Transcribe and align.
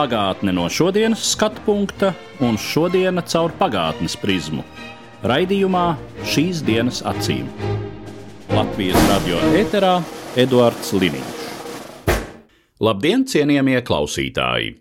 Pagātne 0.00 0.54
no 0.56 0.62
šodienas 0.72 1.20
skatu 1.34 1.60
punkta 1.66 2.14
un 2.40 2.54
šodienas 2.56 3.26
caur 3.34 3.52
pagātnes 3.58 4.14
prizmu. 4.16 4.62
Raidījumā 5.28 5.82
šīs 6.24 6.62
dienas 6.64 7.02
acīm. 7.04 7.50
Latvijas 8.48 8.96
radio 9.10 9.42
eterā 9.60 9.98
Eduards 10.40 10.94
Liniņš. 10.96 11.44
Labdien, 12.80 13.26
cienījamie 13.28 13.82
klausītāji! 13.84 14.78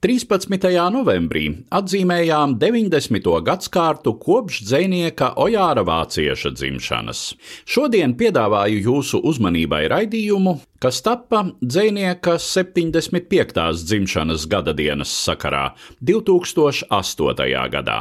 13. 0.00 0.56
novembrī 0.94 1.44
atzīmējām 1.76 2.56
90. 2.60 3.26
gadsimtu 3.44 4.14
kopš 4.22 4.62
dzinieka 4.64 5.34
Ojāra 5.36 5.84
Vācieša 5.84 6.54
dzimšanas. 6.56 7.20
Šodien 7.68 8.16
piedāvāju 8.16 8.80
jūsu 8.86 9.20
uzmanībai 9.28 9.82
raidījumu, 9.92 10.56
kas 10.80 11.02
tappa 11.04 11.44
dzinieka 11.60 12.38
75. 12.40 13.84
dzimšanas 13.84 14.48
gada 14.48 14.72
dienas 14.72 15.12
sakarā 15.12 15.74
2008. 16.00 17.68
gadā. 17.76 18.00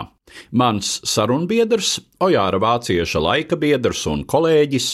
Mans 0.52 1.00
sarunbiedrs, 1.04 2.00
Ojāra 2.24 2.60
Vācieša 2.62 3.22
laika 3.22 3.58
biedrs 3.60 4.06
un 4.08 4.24
kolēģis, 4.24 4.92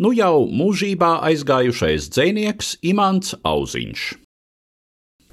nu 0.00 0.12
jau 0.16 0.46
mūžībā 0.48 1.18
aizgājušais 1.30 2.08
dzinieks 2.14 2.76
Imants 2.86 3.34
Auziņš. 3.44 4.14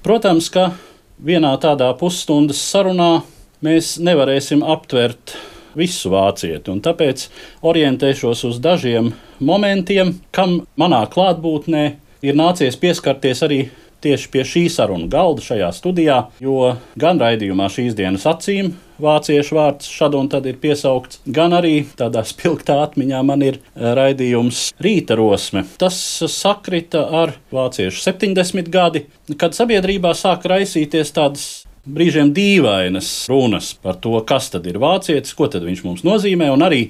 Protams, 0.03 0.49
ka 0.52 0.73
vienā 1.22 1.53
tādā 1.61 1.89
pusstundas 2.00 2.61
sarunā 2.72 3.23
mēs 3.64 3.97
nevarēsim 4.03 4.64
aptvert 4.66 5.36
visu 5.78 6.11
vācieti, 6.14 6.73
tāpēc 6.86 7.28
orientēšos 7.66 8.44
uz 8.50 8.59
dažiem 8.61 9.11
momentiem, 9.42 10.20
kam 10.31 10.61
manā 10.78 11.03
klātbūtnē 11.09 11.86
ir 12.23 12.38
nācies 12.38 12.78
pieskarties 12.80 13.44
arī 13.45 13.64
tieši 14.03 14.31
pie 14.33 14.43
šī 14.47 14.65
sarunu 14.71 15.09
galda 15.11 15.43
šajā 15.43 15.69
studijā, 15.75 16.19
jo 16.43 16.73
gan 16.99 17.21
raidījumā 17.21 17.69
šīs 17.71 17.95
dienas 17.97 18.27
acīm 18.29 18.73
vāciešu 19.03 19.57
vārds 19.57 19.89
šad 19.89 20.15
un 20.17 20.29
tad 20.31 20.45
ir 20.49 20.59
piesaukts, 20.61 21.21
gan 21.25 21.55
arī 21.57 21.83
tādā 21.99 22.23
spilgtā 22.27 22.77
atmiņā 22.85 23.21
man 23.25 23.43
ir 23.45 23.59
raidījums 23.73 24.69
Rīta 24.83 25.17
rosme. 25.19 25.65
Tas 25.81 25.97
sakrita 26.29 27.05
ar 27.23 27.35
vāciešu 27.53 28.03
70 28.05 28.71
gadi, 28.73 29.05
kad 29.39 29.57
sabiedrībā 29.57 30.13
sāk 30.17 30.47
raisīties 30.49 31.13
tādas 31.15 31.47
brīžiem 31.83 32.31
dīvainas 32.35 33.09
runas 33.31 33.73
par 33.75 33.97
to, 34.03 34.15
kas 34.27 34.49
tad 34.53 34.67
ir 34.69 34.79
vācietis, 34.79 35.35
ko 35.35 35.49
tad 35.51 35.65
viņš 35.67 35.83
mums 35.83 36.05
nozīmē, 36.07 36.47
un 36.53 36.63
arī 36.63 36.85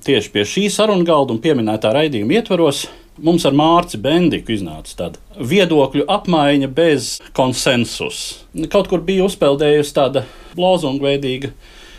tieši 0.00 0.32
pie 0.32 0.44
šī 0.48 0.66
sarunu 0.72 1.04
galda 1.06 1.34
un 1.34 1.40
pieminētā 1.42 1.92
raidījuma 1.92 2.38
ietvaros 2.38 2.86
mums 3.22 3.44
ar 3.48 3.56
Mārci 3.56 4.00
Bendiku 4.00 4.54
iznāca 4.54 4.96
tāda 4.98 5.42
viedokļu 5.50 6.06
apmaiņa 6.10 6.70
bez 6.72 7.12
konsensusa. 7.36 8.40
Kaut 8.72 8.88
kur 8.90 9.04
bija 9.04 9.26
uzpeldējusi 9.28 9.94
tāda 9.96 10.24
lozungveidīga 10.56 11.52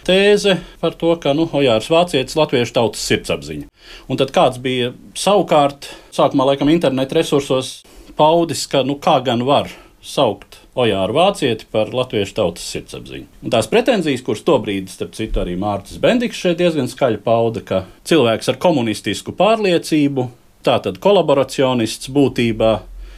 tēze 0.08 0.58
par 0.82 0.98
to, 1.00 1.14
ka 1.22 1.36
nu, 1.38 1.46
Ojārs 1.54 1.92
Vācietis 1.92 2.38
latviešu 2.40 2.76
tautas 2.76 3.06
sirdsapziņa. 3.08 3.70
Un 4.10 4.20
tad 4.20 4.34
kāds 4.36 4.60
bija 4.64 4.92
savukārt, 5.18 5.88
sākumā 6.16 6.50
laikam 6.52 6.72
interneta 6.74 7.20
resursos 7.20 7.78
paudis, 8.18 8.66
ka 8.68 8.84
nu 8.88 8.98
kā 9.02 9.20
gan 9.24 9.46
var 9.48 9.72
saukt 10.04 10.63
Ojāru 10.74 11.14
Vācieti 11.14 11.68
par 11.70 11.92
latviešu 11.94 12.34
tautas 12.40 12.66
sirdsapziņu. 12.74 13.28
Un 13.46 13.54
tās 13.54 13.68
pretenzijas, 13.70 14.24
kuras 14.26 14.42
tobrīd, 14.48 14.90
starp 14.90 15.14
citu, 15.18 15.44
arī 15.44 15.54
Mārcis 15.60 16.02
Bendiks 16.02 16.40
šeit 16.42 16.58
diezgan 16.62 16.90
skaļi 16.90 17.22
pauda, 17.22 17.62
ka 17.62 17.84
cilvēks 18.10 18.50
ar 18.50 18.58
komunistisku 18.62 19.36
pārliecību, 19.38 20.26
tātad 20.66 20.98
kolaboracionists 21.04 22.10
būtībā, 22.14 22.74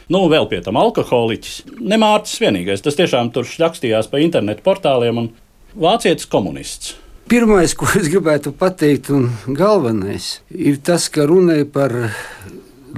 Nu, 0.06 0.20
vēl 0.30 0.44
pie 0.46 0.60
tam 0.62 0.76
alkoholiķis. 0.78 1.80
Ne 1.82 1.96
Mārcis 1.98 2.38
vienīgais. 2.38 2.82
Tas 2.84 2.94
tiešām 2.94 3.32
tur 3.34 3.48
rakstījās 3.58 4.06
pa 4.06 4.20
internetu 4.22 4.62
portāliem 4.62 5.18
un 5.18 5.32
vācietis 5.74 6.28
komunists. 6.30 6.94
Pirmais, 7.26 7.72
ko 7.74 7.88
es 7.98 8.06
gribētu 8.06 8.52
pateikt, 8.54 9.10
un 9.10 9.32
galvenais, 9.58 10.28
ir 10.54 10.78
tas, 10.86 11.08
ka 11.10 11.26
runāja 11.26 11.66
par 11.66 11.90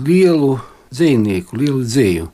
lielu 0.04 0.58
dzīvnieku, 0.92 1.56
lielu 1.56 1.80
dzīvu. 1.86 2.28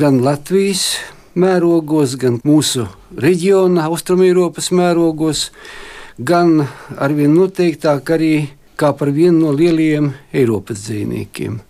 Gan 0.00 0.22
Latvijas 0.24 0.86
mērogos, 1.34 2.16
gan 2.20 2.40
mūsu 2.46 2.86
reģionā, 3.18 3.88
Austrumēropas 3.90 4.70
mērogos, 4.74 5.48
gan 6.18 6.66
arvien 6.96 7.34
noteiktāk 7.34 8.14
arī 8.16 8.34
kā 8.78 8.92
par 8.98 9.12
vienu 9.14 9.46
no 9.46 9.54
lielajiem 9.54 10.12
Eiropas 10.34 10.86
dzīvniekiem. 10.86 11.60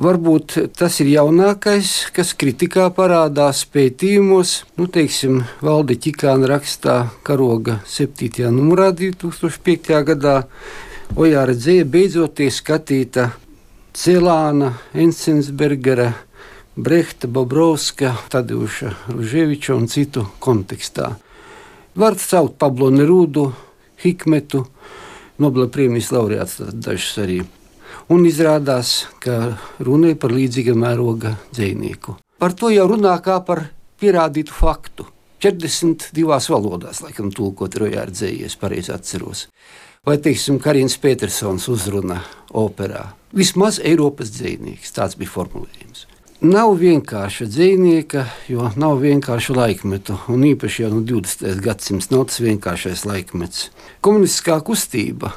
Varbūt 0.00 0.54
tas 0.78 0.94
ir 1.02 1.10
jaunākais, 1.12 1.90
kas 2.16 2.30
kritikā 2.38 2.86
parādās 2.96 3.66
pētījumos. 3.68 4.52
Nu, 4.78 4.86
teiksim, 4.88 5.42
Valde 5.60 5.98
Čikāna 6.00 6.48
rakstā 6.54 6.94
Karoga 7.26 7.80
7. 7.84 8.48
numurā 8.54 8.94
2005. 8.96 9.92
gadā 10.08 10.36
Ojāra 11.20 11.52
dzēja 11.52 11.84
beidzot 11.90 12.38
tiek 12.38 12.54
skatīta 12.54 13.32
Celāna, 13.92 14.76
Ensensbergera, 14.94 16.14
Brehta, 16.80 17.28
Bobrovska, 17.28 18.14
Tadeuša 18.28 18.94
Ruževiča 19.08 19.74
un 19.76 19.84
citu 19.88 20.24
kontekstā. 20.40 21.10
Var 21.94 22.14
saukt 22.18 22.56
Pablo 22.58 22.88
Nerudu, 22.90 23.50
Hikmetu, 24.00 24.64
Nobela 25.40 25.68
prēmijas 25.72 26.08
laureāts 26.12 26.56
dažus 26.72 27.18
arī 27.20 27.38
un 28.12 28.24
izrādās, 28.28 29.10
ka 29.20 29.58
runa 29.80 30.14
ir 30.14 30.18
par 30.20 30.32
līdzīga 30.32 30.72
mēroga 30.76 31.34
dzīvnieku. 31.52 32.16
Par 32.40 32.56
to 32.56 32.70
jau 32.72 32.86
runā 32.88 33.16
kā 33.24 33.36
par 33.44 33.66
pierādītu 34.00 34.56
faktu. 34.56 35.06
42 35.40 36.24
valodās, 36.52 37.00
laikam, 37.04 37.28
tulkot 37.32 37.76
rojāra 37.80 38.12
dzējies, 38.12 38.56
pareizi 38.60 38.92
atceros. 38.92 39.46
Vai, 40.04 40.16
teiksim, 40.20 40.60
Karins 40.60 40.96
Petersons 41.00 41.68
uzruna 41.72 42.22
operā. 42.56 43.10
Vismaz 43.36 43.80
Eiropas 43.84 44.32
dzīvnieks, 44.36 44.96
tāds 44.96 45.16
bija 45.20 45.32
formulējums. 45.32 46.06
Nav 46.40 46.70
vienkārša 46.80 47.44
dzīvnieka, 47.52 48.22
jo 48.48 48.70
nav 48.80 49.02
vienkārša 49.02 49.52
laikmetu, 49.58 50.14
un 50.32 50.46
īpaši 50.48 50.86
jau 50.86 50.88
no 50.94 51.02
20. 51.04 51.58
gadsimta 51.60 52.14
nav 52.14 52.22
tas 52.30 52.40
vienkāršais 52.40 53.02
laikmets. 53.04 53.66
Komunistiskā 54.00 54.56
kustība 54.64 55.34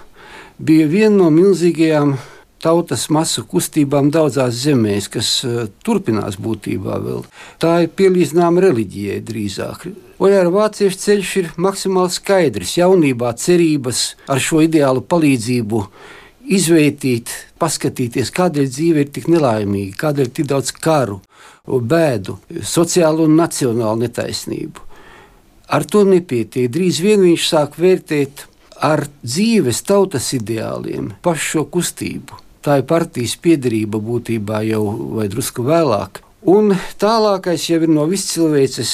bija 0.63 0.87
viena 0.87 1.25
no 1.25 1.27
milzīgajām 1.35 2.15
tautas 2.63 3.09
masu 3.11 3.43
kustībām 3.43 4.13
daudzās 4.15 4.55
zemēs, 4.63 5.11
kas 5.11 5.33
uh, 5.43 5.65
turpinās 5.83 6.39
būtībā 6.39 7.01
vēl. 7.03 7.27
Tā 7.59 7.81
ir 7.83 7.91
pielīdzināma 7.99 8.63
reliģijai 8.63 9.19
drīzāk. 9.27 9.89
Ojāra 10.23 10.55
vāciešu 10.55 11.03
ceļš 11.03 11.35
ir 11.41 11.53
maksimāli 11.59 12.15
skaidrs. 12.15 12.77
Jaunībā 12.79 13.35
cerības 13.35 14.13
ar 14.31 14.39
šo 14.39 14.63
ideālu 14.63 15.03
palīdzību 15.03 15.83
izvērtīt, 16.43 17.31
paskatīties, 17.61 18.31
kādēļ 18.35 18.69
dzīve 18.69 19.05
ir 19.05 19.11
tik 19.15 19.29
nelaimīga, 19.31 19.97
kādēļ 20.03 20.29
ir 20.29 20.33
tik 20.39 20.49
daudz 20.51 20.73
karu, 20.75 21.19
bēdu, 21.67 22.37
sociālo 22.67 23.27
un 23.29 23.37
nacionālu 23.39 24.03
netaisnību. 24.03 24.89
Ar 25.73 25.85
to 25.89 26.03
nepietiek. 26.05 26.67
Drīz 26.69 26.99
vien 27.01 27.23
viņš 27.23 27.49
sāk 27.49 27.79
vērtēt 27.79 28.47
ar 28.83 29.07
dzīves 29.23 29.81
tautas 29.87 30.33
ideāliem 30.35 31.13
pašu 31.23 31.49
šo 31.53 31.67
kustību 31.71 32.43
tā 32.63 32.79
ir 32.79 32.87
partijas 32.87 33.35
piedarība 33.43 33.99
būtībā 34.03 34.63
jau 34.69 34.83
vai 35.17 35.27
drusku 35.31 35.65
vēlāk. 35.67 36.21
Un 36.49 36.75
tālākais 36.99 37.67
jau 37.69 37.79
ir 37.83 37.91
no 37.91 38.05
viscilvēces 38.09 38.93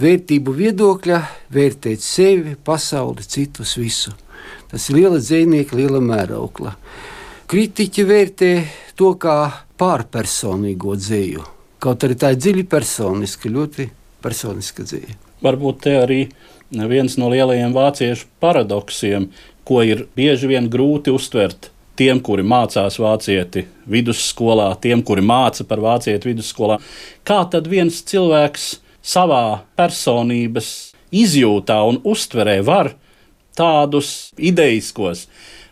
vērtību 0.00 0.54
viedokļa 0.56 1.20
vērtēt 1.52 2.04
sevi, 2.04 2.56
pasauli, 2.64 3.24
citus, 3.24 3.76
visu. 3.80 4.14
Tas 4.72 4.88
ir 4.88 5.02
liela 5.02 5.18
dzinieka, 5.20 5.76
liela 5.76 6.00
mēraukla. 6.00 6.70
Kritiķi 7.52 8.04
vērtē 8.08 8.52
to 8.96 9.10
kā 9.20 9.36
pārpersonīgo 9.76 10.94
dzīju. 10.96 11.42
Kaut 11.82 12.06
arī 12.06 12.16
tā 12.16 12.30
ir 12.32 12.38
dziļi 12.40 12.64
personiska, 12.72 13.50
ļoti 13.52 13.88
personiska 14.24 14.86
dzīve. 14.86 15.18
Varbūt 15.44 15.82
te 15.84 15.92
arī 15.98 16.20
viens 16.88 17.18
no 17.20 17.28
lielajiem 17.28 17.74
vāciešu 17.76 18.30
paradoksiem, 18.40 19.28
ko 19.68 19.82
ir 19.84 20.06
bieži 20.16 20.48
vien 20.48 20.70
grūti 20.72 21.12
uztvert 21.12 21.68
tiem, 22.00 22.22
kuri 22.24 22.40
mācās 22.46 22.96
vācieti 22.96 23.66
vidusskolā, 23.92 24.70
tiem, 24.80 25.04
kuri 25.04 25.20
māca 25.20 25.68
par 25.68 25.84
vācieti 25.84 26.30
vidusskolā. 26.30 26.80
Kā 27.28 27.42
tad 27.52 27.68
viens 27.68 28.00
cilvēks 28.08 28.70
savā 29.04 29.66
personības 29.76 30.94
izjūtā 31.12 31.76
un 31.90 32.00
uztverē 32.08 32.62
var 32.64 32.94
tādus 33.58 34.32
ideiskos, 34.40 35.26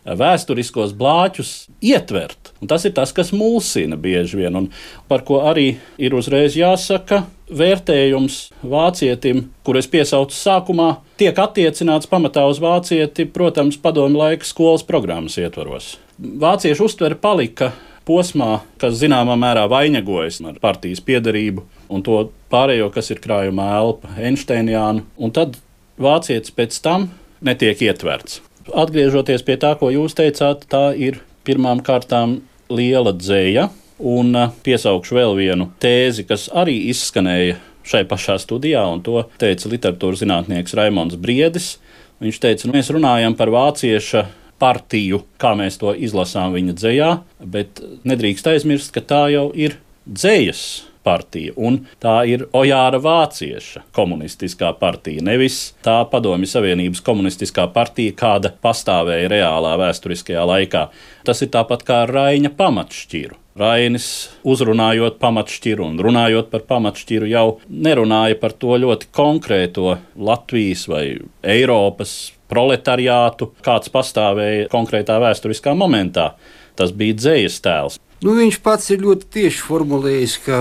vēsturiskos 0.04 0.94
blāķus 0.96 1.52
ietvert. 1.84 2.52
Un 2.60 2.68
tas 2.68 2.84
ir 2.84 2.94
tas, 2.96 3.12
kas 3.16 3.32
mulsina 3.36 3.96
bieži 4.00 4.40
vien, 4.40 4.56
un 4.56 4.68
par 5.08 5.24
ko 5.28 5.42
arī 5.48 5.74
ir 6.00 6.16
uzreiz 6.16 6.56
jāsaka. 6.58 7.24
Vērtējums 7.50 8.36
vācietim, 8.62 9.48
kur 9.66 9.74
es 9.80 9.88
piesaucu 9.90 10.36
sākumā, 10.36 11.00
tiek 11.18 11.34
attiecināts 11.34 12.06
pamatā 12.10 12.44
uz 12.46 12.60
vācieti, 12.62 13.26
protams, 13.26 13.80
padomju 13.80 14.20
laika 14.20 14.46
skolas 14.46 14.86
programmas 14.86 15.34
ietvaros. 15.40 15.96
Vāciešu 16.20 16.86
uztvere 16.86 17.18
palika 17.18 17.72
posmā, 18.06 18.60
kas 18.80 19.00
zināmā 19.00 19.34
mērā 19.40 19.66
vainagojas 19.70 20.38
ar 20.46 20.60
partijas 20.62 21.02
piedarību 21.04 21.64
un 21.90 22.04
to 22.06 22.22
pārējo, 22.52 22.90
kas 22.94 23.10
ir 23.10 23.22
krājumā 23.24 23.66
elpa, 23.80 24.14
Einsteiniānu, 24.20 25.04
un 25.18 25.34
tad 25.34 25.58
vācietis 26.00 26.54
pēc 26.54 26.78
tam 26.84 27.08
netiek 27.44 27.82
ietverts. 27.88 28.40
Atgriežoties 28.70 29.42
pie 29.46 29.56
tā, 29.60 29.74
ko 29.80 29.90
jūs 29.92 30.14
teicāt, 30.18 30.66
tā 30.70 30.90
ir 30.94 31.20
pirmām 31.46 31.80
kārtām 31.84 32.40
liela 32.70 33.12
dzēja, 33.16 33.68
un 34.00 34.36
piesaukšu 34.64 35.16
vēl 35.16 35.36
vienu 35.38 35.70
tēzi, 35.82 36.26
kas 36.28 36.48
arī 36.56 36.76
izskanēja 36.92 37.58
šai 37.90 38.04
pašā 38.08 38.36
studijā, 38.40 38.84
un 38.92 39.02
to 39.04 39.24
teica 39.40 39.70
literatūras 39.72 40.22
zinātnieks 40.22 40.76
Raimons 40.76 41.16
Briedis. 41.20 41.74
Viņš 42.20 42.38
teica, 42.42 42.62
ka 42.62 42.70
nu, 42.70 42.76
mēs 42.76 42.92
runājam 42.92 43.36
par 43.36 43.52
vācieša 43.52 44.26
partiju, 44.60 45.22
kā 45.40 45.54
mēs 45.56 45.80
to 45.80 45.94
izlasām 45.96 46.52
viņa 46.52 46.76
dzējā, 46.76 47.10
bet 47.48 47.80
nedrīkst 48.04 48.52
aizmirst, 48.52 48.92
ka 48.92 49.00
tā 49.00 49.22
jau 49.32 49.48
ir 49.56 49.78
dzējas 50.04 50.89
partija. 51.10 51.56
Un 51.58 51.82
tā 52.02 52.20
ir 52.30 52.46
Ojāra 52.54 53.02
Vācieša 53.02 53.84
komunistiskā 53.96 54.70
partija, 54.78 55.26
nevis 55.26 55.60
tā 55.84 55.98
Padomju 56.10 56.48
Savienības 56.54 57.02
komunistiskā 57.06 57.66
partija, 57.74 58.14
kāda 58.22 58.54
pastāvēja 58.62 59.34
reālā 59.34 59.76
vēsturiskajā 59.82 60.46
laikā. 60.54 60.86
Tas 61.26 61.42
ir 61.42 61.52
tāpat 61.52 61.86
kā 61.86 62.04
Raina 62.10 62.52
pamatšķiru. 62.56 63.40
Rainis, 63.60 64.04
uzrunājot 64.46 65.18
pamatšķiru 65.20 65.84
un 65.84 65.98
runājot 66.00 66.52
par 66.52 66.62
pamatšķiru, 66.68 67.26
jau 67.28 67.46
nerunāja 67.68 68.38
par 68.40 68.54
to 68.56 68.78
ļoti 68.78 69.10
konkrēto 69.16 69.96
Latvijas 70.16 70.86
vai 70.88 71.04
Eiropas 71.42 72.30
proletariātu, 72.50 73.50
kāds 73.66 73.90
pastāvēja 73.92 74.70
konkrētā 74.72 75.18
vēsturiskā 75.22 75.74
momentā. 75.76 76.30
Tas 76.78 76.94
bija 76.96 77.18
dzējas 77.18 77.58
tēls. 77.64 77.98
Nu, 78.24 78.34
viņš 78.36 78.60
pats 78.64 78.90
ir 78.94 79.02
ļoti 79.02 79.28
tieši 79.34 79.62
formulējis, 79.64 80.38
ka 80.44 80.56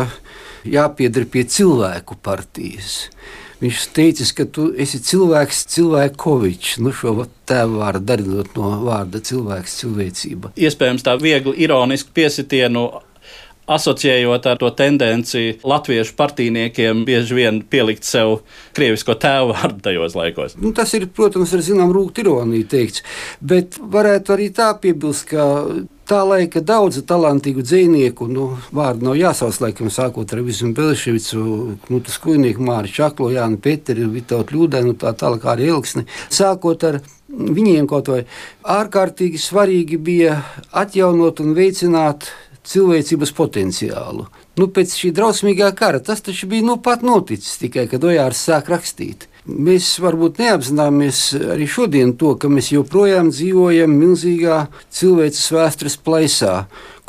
jāpieder 0.67 1.27
pie 1.29 1.45
cilvēku 1.47 2.17
partijas. 2.23 3.07
Viņš 3.59 3.79
teica, 3.91 4.25
ka 4.37 4.45
tu 4.55 4.69
esi 4.79 5.01
cilvēks, 5.03 5.65
cilvēkovičs. 5.73 6.77
Nu, 6.79 6.93
šo 6.95 7.25
tēvu 7.49 7.81
vārdu 7.81 8.05
darinot 8.07 8.55
no 8.55 8.71
vārda 8.85 9.19
cilvēks, 9.19 9.75
cilvēcība. 9.81 10.53
Iespējams, 10.55 11.03
tā 11.03 11.17
viegli 11.19 11.57
ironiski 11.65 12.13
piesitienu 12.15 12.85
asociējot 13.69 14.47
ar 14.49 14.57
to 14.61 14.69
tendenci 14.73 15.59
latviešu 15.67 16.15
partiniekiem 16.17 17.03
bieži 17.05 17.37
vien 17.37 17.59
pielikt 17.61 18.07
sev 18.07 18.39
krievisko 18.77 19.15
tēvu 19.19 19.53
vārdu 19.53 19.83
tajos 19.85 20.17
laikos. 20.17 20.57
Nu, 20.61 20.71
tas 20.75 20.95
ir, 20.97 21.09
protams, 21.13 21.53
ar 21.53 21.65
zinām 21.65 21.93
rūktu 21.95 22.23
ironiju 22.23 22.69
teikts, 22.71 23.03
bet 23.43 23.77
varētu 23.79 24.35
arī 24.35 24.49
tā 24.55 24.71
piebilst, 24.81 25.27
ka 25.29 25.45
tā 26.09 26.23
laika 26.25 26.61
daudzu 26.65 27.03
talantīgu 27.07 27.63
dzinieku, 27.65 28.27
nu, 28.31 28.47
vārdu 28.75 29.09
nav 29.09 29.17
jāsauc, 29.19 29.59
laikam, 29.61 29.91
sākot 29.93 30.33
ar 30.33 30.41
Visu 30.45 30.71
Belševicu, 30.75 31.43
Knutu 31.85 32.13
Skujnieku, 32.13 32.65
Māri 32.65 32.91
Čaklo, 32.93 33.29
Jānu 33.33 33.59
Peteri, 33.61 34.07
Vitautu 34.09 34.57
Ļūdenu, 34.57 34.97
tā 34.99 35.13
tālāk 35.17 35.45
arī 35.53 35.69
Elksni, 35.73 36.07
sākot 36.33 36.85
ar 36.89 36.99
viņiem 37.29 37.87
kaut 37.89 38.09
vai 38.09 38.23
ārkārtīgi 38.79 39.41
svarīgi 39.41 40.01
bija 40.01 40.39
atjaunot 40.83 41.43
un 41.43 41.53
veicināt 41.57 42.31
cilvēcības 42.69 43.33
potenciālu. 43.37 44.27
Nu, 44.59 44.67
pēc 44.73 44.93
šī 44.97 45.13
drausmīgā 45.15 45.69
kara 45.77 46.01
tas 46.03 46.21
taču 46.25 46.49
bija 46.51 46.65
nu 46.65 46.77
pat 46.83 47.05
noticis 47.05 47.61
tikai, 47.61 47.87
kad 47.91 48.03
Ojārs 48.03 48.41
sāk 48.49 48.71
rakstīt. 48.73 49.29
Mēs 49.49 49.87
varbūt 50.03 50.39
neapzināmies 50.43 51.19
arī 51.55 51.65
šodien 51.69 52.11
to, 52.19 52.35
ka 52.37 52.49
mēs 52.51 52.69
joprojām 52.73 53.31
dzīvojam 53.33 53.91
milzīgā 53.97 54.59
cilvēces 54.93 55.47
vēstures 55.55 55.95
plaisā, 56.05 56.53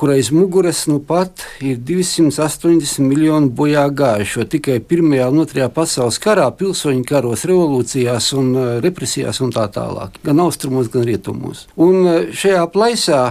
kurai 0.01 0.21
aiz 0.23 0.31
muguras 0.33 0.87
nu 0.89 1.01
pat 1.05 1.45
ir 1.61 1.77
280 1.85 3.05
miljoni 3.05 3.51
bojā 3.53 3.85
gājušo 3.93 4.47
tikai 4.49 4.79
Pirmajā 4.81 5.29
un 5.29 5.43
Otrajā 5.45 5.69
pasaules 5.75 6.21
karā, 6.23 6.47
pilsoņu 6.57 7.05
karos, 7.09 7.45
revolūcijās 7.51 8.33
un 8.41 8.51
eh, 8.57 8.71
represijās 8.87 9.43
un 9.45 9.53
tā 9.53 9.67
tālāk, 9.75 10.17
gan 10.25 10.41
austrumos, 10.47 10.89
gan 10.93 11.05
rietumos. 11.09 11.67
Un 11.77 12.01
eh, 12.07 12.31
šajā 12.33 12.65
plaisā 12.73 13.25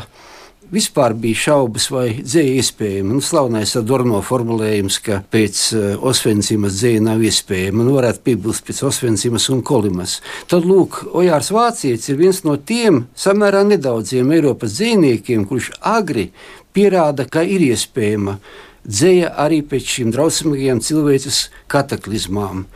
vispār 0.73 1.13
bija 1.17 1.39
šaubas, 1.43 1.89
vai 1.93 2.07
dzēja 2.19 2.59
iespējama. 2.61 3.15
Nu, 3.15 3.23
slavenais 3.25 3.75
Adorno 3.79 4.21
formulējums, 4.25 4.99
ka 5.05 5.19
pēc 5.33 5.61
uh, 5.73 6.07
Osvencimas 6.09 6.77
dzēja 6.79 7.03
nav 7.05 7.23
iespējama, 7.25 7.85
nu, 7.85 7.95
varētu 7.97 8.23
piebilst 8.27 8.65
pēc 8.67 8.81
Osvencimas 8.89 9.49
un 9.53 9.63
Kolimas. 9.65 10.19
Tad, 10.51 10.67
lūk, 10.69 11.01
Ojārs 11.17 11.51
Vācietis 11.55 12.11
ir 12.11 12.19
viens 12.21 12.43
no 12.45 12.57
tiem 12.57 13.05
samērā 13.17 13.65
nedaudziem 13.67 14.33
Eiropas 14.35 14.77
dzīvniekiem, 14.77 15.45
kurš 15.49 15.71
agri 15.79 16.29
pierāda, 16.75 17.25
ka 17.29 17.43
ir 17.43 17.65
iespējama 17.71 18.39
dzēja 18.89 19.33
arī 19.41 19.61
pēc 19.65 19.95
šīm 19.95 20.13
drausmīgajām 20.15 20.83
cilvēces 20.85 21.47
kataklizmām. 21.71 22.67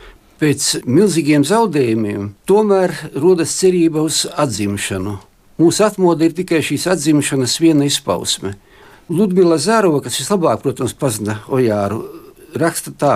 Pēc 0.42 0.84
milzīgiem 0.84 1.44
zaudējumiem 1.46 2.32
tomēr 2.48 2.92
rodas 3.14 3.54
cerība 3.60 4.02
uz 4.04 4.24
atzimšanu. 4.34 5.20
Mūsu 5.54 5.84
atmodu 5.86 6.26
ir 6.26 6.32
tikai 6.34 6.58
šīs 6.66 6.88
atzimšanas 6.90 7.60
viena 7.62 7.86
izpausme. 7.86 8.56
Ludmila 9.06 9.54
Zārova, 9.62 10.00
kas 10.02 10.16
vislabāk, 10.18 10.64
protams, 10.64 10.96
pazina 10.98 11.36
Ojāru, 11.46 12.00
raksta 12.58 12.90
tā, 12.98 13.12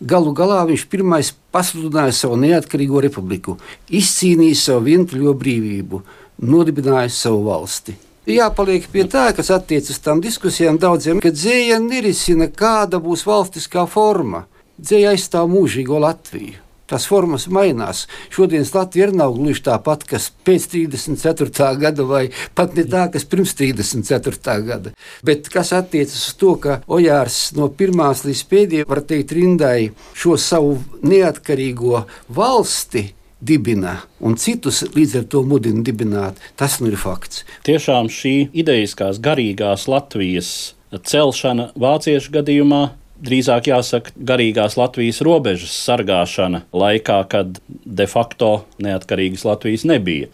galu 0.00 0.32
galā 0.36 0.62
viņš 0.70 0.86
pirmais 0.88 1.32
pasludināja 1.52 2.14
savu 2.16 2.38
neatkarīgo 2.40 3.02
republiku, 3.04 3.58
izcīnīja 3.92 4.60
savu 4.62 4.86
vientuļo 4.88 5.36
brīvību, 5.44 6.02
nodibināja 6.48 7.12
savu 7.12 7.44
valsti. 7.50 7.98
Jāpaliek 8.30 8.88
pie 8.88 9.04
tā, 9.10 9.28
kas 9.36 9.52
attiecas 9.52 10.00
tām 10.00 10.24
diskusijām 10.24 10.80
daudziem, 10.80 11.20
ka 11.20 11.34
dzēja 11.34 11.82
nerisina, 11.82 12.48
kāda 12.48 13.02
būs 13.04 13.26
valstiskā 13.28 13.84
forma. 13.90 14.46
Dzēja 14.80 15.12
aizstāv 15.12 15.50
mūžīgo 15.52 16.00
Latviju 16.00 16.61
tās 16.92 17.08
formas 17.08 17.48
mainās. 17.52 18.04
Šodienas 18.32 18.74
Latvija 18.76 19.08
ir 19.08 19.14
nav 19.16 19.34
gluži 19.38 19.64
tā 19.66 19.78
pati, 19.82 20.10
kas 20.12 20.28
pēc 20.46 20.68
34. 20.74 21.70
gada, 21.80 22.06
vai 22.08 22.26
pat 22.56 22.76
ne 22.76 22.84
tā, 22.88 23.06
kas 23.12 23.26
pirms 23.28 23.56
34. 23.58 24.58
gada. 24.68 24.92
Bet 25.24 25.48
kas 25.52 25.72
attiecas 25.76 26.28
uz 26.28 26.36
to, 26.40 26.54
ka 26.60 26.80
Ojārs 26.92 27.54
no 27.56 27.70
pirmās 27.72 28.26
līdz 28.26 28.44
pēdējai, 28.52 28.88
var 28.88 29.02
teikt, 29.08 29.34
rindai 29.38 29.90
šo 30.18 30.36
savu 30.40 30.76
neatkarīgo 31.02 32.04
valsti 32.32 33.08
dibina, 33.42 33.96
un 34.22 34.36
citus 34.38 34.82
līdz 34.94 35.22
ar 35.22 35.26
to 35.32 35.42
mudina 35.46 35.82
dibināt. 35.82 36.38
Tas 36.58 36.78
nu 36.80 36.92
ir 36.92 36.98
fakts. 37.00 37.42
Tiešām 37.66 38.10
šī 38.12 38.36
idejiskās, 38.62 39.18
garīgās 39.22 39.88
Latvijas 39.90 40.52
celšana 40.92 41.72
vāciešu 41.78 42.34
gadījumā 42.36 42.82
drīzāk 43.22 43.70
jāsaka, 43.70 44.14
garīgās 44.16 44.76
Latvijas 44.80 45.22
robežas 45.24 45.74
sargāšana 45.86 46.64
laikā, 46.74 47.20
kad 47.30 47.60
de 47.68 48.06
facto 48.10 48.64
neatkarīgas 48.82 49.46
Latvijas 49.48 49.86
nebija. 49.88 50.30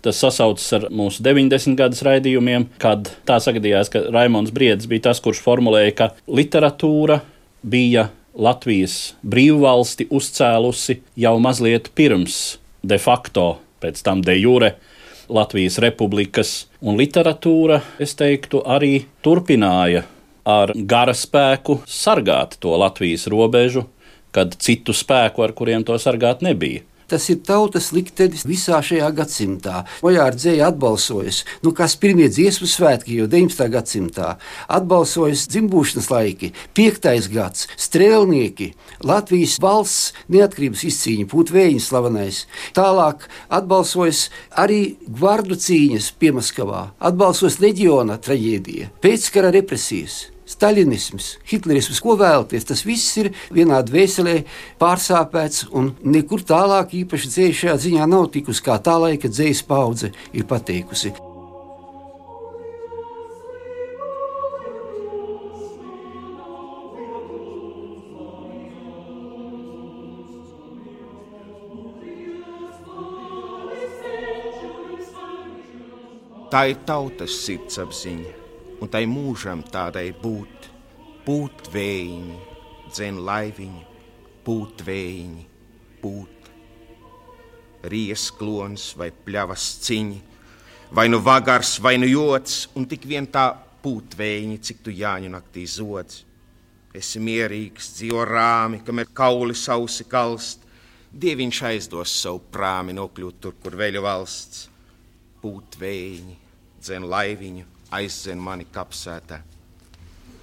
Tas 0.00 0.16
sasaucas 0.22 0.64
ar 0.78 0.86
mūsu 0.96 1.20
90 1.24 1.76
gadus 1.76 2.00
raidījumiem, 2.06 2.70
kad 2.80 3.10
tā 3.28 3.36
sagadījās, 3.42 3.92
ka 3.92 4.06
Raimons 4.08 4.52
Briedis 4.56 4.88
bija 4.88 5.10
tas, 5.10 5.20
kurš 5.20 5.42
formulēja, 5.44 5.92
ka 5.98 6.08
literatūra 6.24 7.20
bija 7.60 8.08
Latvijas 8.40 9.12
brīvvalsti 9.26 10.06
uzcēlusi 10.08 11.00
jau 11.20 11.34
mazliet 11.42 11.90
pirms 11.98 12.38
de 12.80 12.96
facto, 12.96 13.58
pēc 13.82 14.00
tam 14.06 14.22
de 14.24 14.38
jure 14.38 14.72
Latvijas 15.30 15.76
republikas, 15.82 16.54
un 16.80 16.96
literatūra, 16.98 17.82
es 18.02 18.16
teiktu, 18.18 18.64
arī 18.66 19.04
turpināja 19.22 20.06
ar 20.48 20.72
gara 20.74 21.14
spēku 21.16 21.80
sargāt 21.88 22.56
to 22.60 22.74
Latvijas 22.80 23.26
robežu, 23.30 23.86
kad 24.34 24.54
citu 24.62 24.94
spēku, 24.94 25.42
ar 25.44 25.54
kuriem 25.56 25.84
to 25.86 25.96
sargāt, 25.98 26.44
nebija. 26.46 26.84
Tas 27.10 27.26
ir 27.32 27.40
tautas 27.42 27.90
liktenis 27.90 28.44
visā 28.46 28.78
šajā 28.86 29.08
gadsimtā. 29.16 29.80
Ojāra 30.06 30.36
dzēja 30.36 30.68
atbalsojas, 30.70 31.42
nu, 31.64 31.72
kas 31.74 31.96
pirmie 31.98 32.28
dziesmu 32.30 32.68
svētki 32.70 33.18
jau 33.18 33.26
19. 33.30 33.66
gadsimtā, 33.74 34.36
atbalsojas 34.70 35.48
dzimbūšanas 35.50 36.10
laiki, 36.12 36.52
5. 36.78 37.10
gads, 37.34 37.66
strēlnieki, 37.74 38.70
Latvijas 39.02 39.58
valsts 39.62 40.14
neatkarības 40.30 40.86
izcīņa, 40.86 41.26
Pūtvēņa 41.30 41.82
slavenais. 41.82 42.44
Tālāk 42.78 43.26
atbalsojas 43.50 44.28
arī 44.54 44.82
gvardu 45.08 45.58
cīņas 45.58 46.12
Piemaskavā, 46.22 46.90
atbalsojas 47.10 47.58
leģiona 47.64 48.20
traģēdija, 48.22 48.92
pēckara 49.02 49.50
represijas. 49.58 50.28
Staļinisms, 50.60 51.30
hitlerisms, 51.48 52.02
ko 52.04 52.18
vēlaties. 52.20 52.68
Tas 52.68 52.84
viss 52.84 53.16
ir 53.20 53.32
vienā 53.54 53.80
dvēselē 53.86 54.42
pārsāpēts, 54.80 55.70
un 55.72 55.94
nekur 56.04 56.44
tālāk 56.44 56.94
īpaši 57.00 57.32
dzēja 57.32 57.58
šajā 57.62 57.80
ziņā 57.88 58.10
nav 58.10 58.28
tikusi, 58.34 58.64
kā 58.68 58.76
tā 58.84 58.98
laika 59.00 59.32
dzējas 59.32 59.64
paudze 59.64 60.12
ir 60.36 60.48
pateikusi. 60.50 61.16
Tā 76.50 76.64
ir 76.66 76.80
tautas 76.82 77.30
sirdsapziņa, 77.44 78.39
un 78.80 78.88
tai 78.88 79.04
mūžam 79.08 79.62
tādai 79.64 80.10
būt, 80.16 80.68
būt 81.26 81.68
vējiņi, 81.72 82.38
dzen 82.90 83.20
laiviņi, 83.26 83.82
būt 84.46 84.84
vējiņi, 84.86 85.46
būt. 86.02 86.36
Ries 87.92 88.26
klons 88.36 88.90
vai 89.00 89.08
pļavas 89.12 89.66
ciņi, 89.86 90.18
vai 90.92 91.06
nu 91.08 91.20
vagars, 91.24 91.78
vai 91.80 91.96
nu 92.00 92.08
jods, 92.08 92.66
un 92.76 92.84
tik 92.88 93.06
vien 93.08 93.28
tā 93.30 93.52
būt 93.80 94.16
vējiņi, 94.18 94.58
cik 94.68 94.82
tu 94.84 94.92
jāņu 94.92 95.30
naktī 95.32 95.64
zodz. 95.68 96.24
Esi 96.96 97.22
mierīgs, 97.22 97.92
dzīvo 97.96 98.24
rāmi, 98.26 98.82
kamēr 98.84 99.12
kauli 99.14 99.54
sausi 99.54 100.04
kalst, 100.10 100.66
dieviņš 101.10 101.62
aizdos 101.70 102.16
savu 102.22 102.42
prāmi 102.52 102.96
nokļūt 102.96 103.40
tur, 103.40 103.54
kur 103.62 103.78
veļu 103.78 104.02
valsts 104.04 104.66
pūt 105.40 105.78
vējiņi, 105.80 106.36
dzen 106.82 107.06
laiviņu, 107.08 107.64
aizdzen 107.94 108.38
mani 108.40 108.66
kapsētā. 108.72 109.40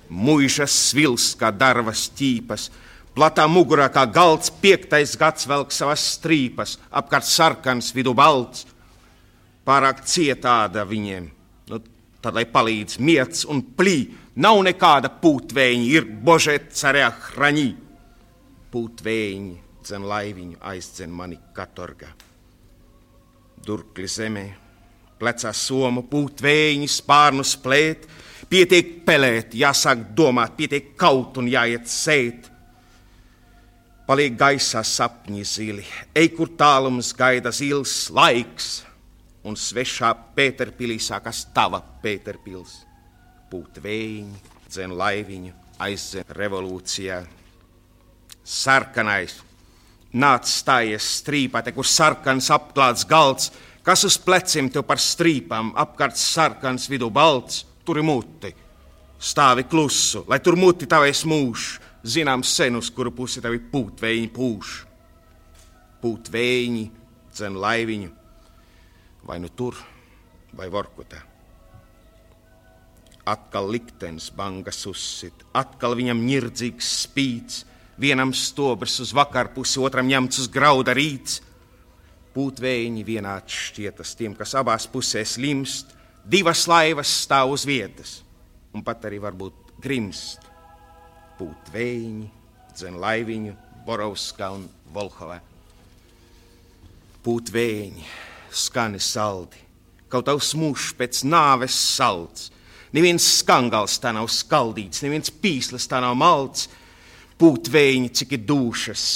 Mūžas 0.08 0.72
svils 0.92 1.34
kā 1.40 1.50
darvas 1.52 2.06
ķīpas, 2.16 2.70
platā 3.16 3.48
mugurā 3.52 3.90
kā 3.92 4.06
galds, 4.08 4.52
piektais 4.62 5.18
gads 5.20 5.48
velk 5.50 5.74
savas 5.76 6.04
strīpas, 6.16 6.78
apkārt 6.92 7.28
sarkans, 7.28 7.92
vidu 7.96 8.14
balts. 8.16 8.66
Pārāk 9.68 10.06
cietāda 10.08 10.86
viņiem, 10.88 11.28
nu, 11.72 11.82
tad 12.24 12.38
lai 12.38 12.46
palīdz 12.48 13.02
miets 13.04 13.44
un 13.50 13.60
plī, 13.76 14.14
nav 14.40 14.62
nekāda 14.64 15.12
pūtvēņa, 15.22 15.90
ir 15.92 16.08
božet 16.08 16.72
carē 16.78 17.10
hraņī. 17.34 17.68
Pūtvēņi, 18.72 19.58
dzen 19.84 20.08
laiviņu, 20.08 20.62
aizdzen 20.72 21.12
mani 21.12 21.40
katorga. 21.56 22.14
Durkli 23.68 24.08
zemē, 24.08 24.46
plecā 25.20 25.54
somu, 25.56 26.04
pūt 26.08 26.42
vējiņu, 26.46 26.90
spārnu 26.92 27.46
splēt, 27.48 28.06
pietiek 28.50 29.00
pelēt, 29.08 29.56
jāsāk 29.58 30.10
domāt, 30.18 30.56
pietiek 30.60 30.94
kaut 31.00 31.40
un 31.42 31.50
jāiet 31.52 31.90
sēt. 31.92 32.52
Paliek 34.08 34.38
gaisā 34.40 34.84
sapņi 34.88 35.44
zili, 35.44 35.88
ej 36.16 36.30
kur 36.38 36.54
tālums 36.56 37.12
gaida 37.18 37.52
zils 37.52 38.06
laiks, 38.16 38.86
un 39.48 39.56
svešā 39.60 40.14
Pēterpilī 40.36 40.96
sākas 41.00 41.46
tava 41.56 41.82
Pēterpils. 42.04 42.84
Pūt 43.52 43.82
vējiņu, 43.84 44.40
dzen 44.68 44.96
laiviņu, 45.00 45.54
aizdzen 45.84 46.32
revolūcijā. 46.36 47.22
Sarkanais, 48.48 49.38
nāc 50.16 50.48
stājies 50.48 51.08
strīpate, 51.22 51.74
kur 51.76 51.88
sarkans 51.88 52.50
apklāts 52.56 53.04
galds, 53.08 53.52
kas 53.88 54.04
uz 54.04 54.18
pleciem 54.20 54.68
tev 54.68 54.84
par 54.84 55.00
strīpām, 55.00 55.72
apkārt 55.80 56.20
sarkans, 56.20 56.90
vidū 56.92 57.08
balts, 57.14 57.62
tur 57.88 58.02
ir 58.02 58.04
muti. 58.04 58.52
Stāvi 59.18 59.64
klusu, 59.64 60.26
lai 60.28 60.42
tur 60.44 60.58
muti 60.60 60.90
tavēs 60.92 61.24
mūžs, 61.26 61.70
zinām 62.04 62.44
sen, 62.44 62.76
uz 62.76 62.92
kuru 62.94 63.14
pusi 63.16 63.42
tavi 63.42 63.62
pūtvēji 63.72 64.28
pūš. 64.36 64.74
Pūtvēji, 66.04 66.84
dzen 67.32 67.56
laiviņu, 67.64 68.12
vai 69.26 69.40
nu 69.40 69.50
tur, 69.56 69.80
vai 70.54 70.68
vorkutā. 70.74 71.24
Atkal 73.28 73.72
liktenis 73.72 74.30
bangas 74.36 74.84
uzsit, 74.88 75.48
atkal 75.56 75.96
viņam 75.98 76.28
nirdzīgs 76.28 76.92
spīts, 77.08 77.64
vienam 77.98 78.36
stobrs 78.36 79.00
uz 79.04 79.16
vakarpusi, 79.16 79.80
otram 79.80 80.12
ņemts 80.12 80.44
uz 80.44 80.52
grauda 80.52 80.94
rīts 80.96 81.42
Pūtvēji 82.38 83.02
vienāds 83.02 83.56
šķietas 83.72 84.12
tiem, 84.14 84.36
kas 84.38 84.52
abās 84.60 84.84
pusēs 84.94 85.40
limst, 85.42 85.96
divas 86.22 86.68
laivas 86.70 87.10
stāv 87.24 87.56
uz 87.56 87.64
vietas, 87.66 88.20
un 88.78 88.84
pat 88.86 89.08
arī 89.10 89.18
varbūt 89.24 89.72
grimst. 89.82 90.46
Pūtvēji, 91.40 92.28
dzen 92.78 93.00
laiviņu, 93.02 93.56
Borovskā 93.88 94.52
un 94.54 94.68
Volhovā. 94.94 95.40
Pūtvēji, 97.26 98.06
skani 98.54 99.02
saldi, 99.02 99.58
kaut 100.06 100.30
tavs 100.30 100.54
mūžs 100.62 100.94
pēc 101.00 101.26
nāves 101.26 101.74
salds. 101.98 102.52
Neviens 102.94 103.26
skangals 103.40 103.98
tā 103.98 104.14
nav 104.14 104.30
skaldīts, 104.30 105.02
neviens 105.02 105.34
pīslis 105.34 105.90
tā 105.90 106.06
nav 106.06 106.14
malts. 106.14 106.70
Pūtvēji, 107.42 108.12
cik 108.22 108.38
ir 108.38 108.46
dušas, 108.46 109.08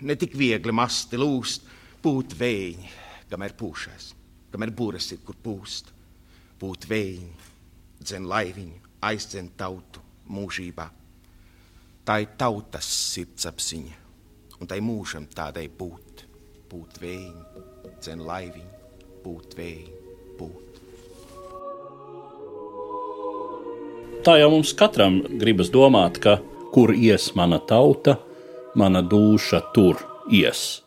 ne 0.00 0.16
tik 0.16 0.32
viegli 0.32 0.72
masti 0.72 1.20
lūst, 1.20 1.68
Pūt 2.00 2.32
vēji, 2.32 2.86
kamēr 3.28 3.52
pūšas, 3.60 4.04
kamēr 4.48 4.70
būras 4.72 5.10
ir, 5.12 5.18
kur 5.20 5.36
pūst. 5.44 5.90
Pūt 6.56 6.86
vēji, 6.88 7.26
dzen 8.00 8.24
laiviņu, 8.24 8.78
aizdzen 9.04 9.50
tautu 9.60 10.00
mūžībā. 10.32 10.86
Tā 12.08 12.16
ir 12.24 12.32
tautas 12.40 12.88
sirdsapziņa, 13.12 14.00
un 14.62 14.72
tai 14.72 14.80
mūžam 14.80 15.28
tādai 15.28 15.66
būt. 15.68 16.24
Pūt 16.72 17.02
vēji, 17.04 17.36
dzen 18.00 18.24
laiviņu, 18.24 18.82
pūt 19.20 19.60
vēji, 19.60 19.92
pūt. 20.40 20.82
Tā 24.24 24.40
jau 24.40 24.52
mums 24.56 24.72
katram 24.72 25.20
gribas 25.36 25.68
domāt, 25.68 26.16
ka 26.16 26.40
kur 26.72 26.96
ies 26.96 27.34
mana 27.36 27.60
tauta, 27.60 28.16
mana 28.72 29.04
duša 29.04 29.66
tur 29.76 30.00
ies 30.32 30.80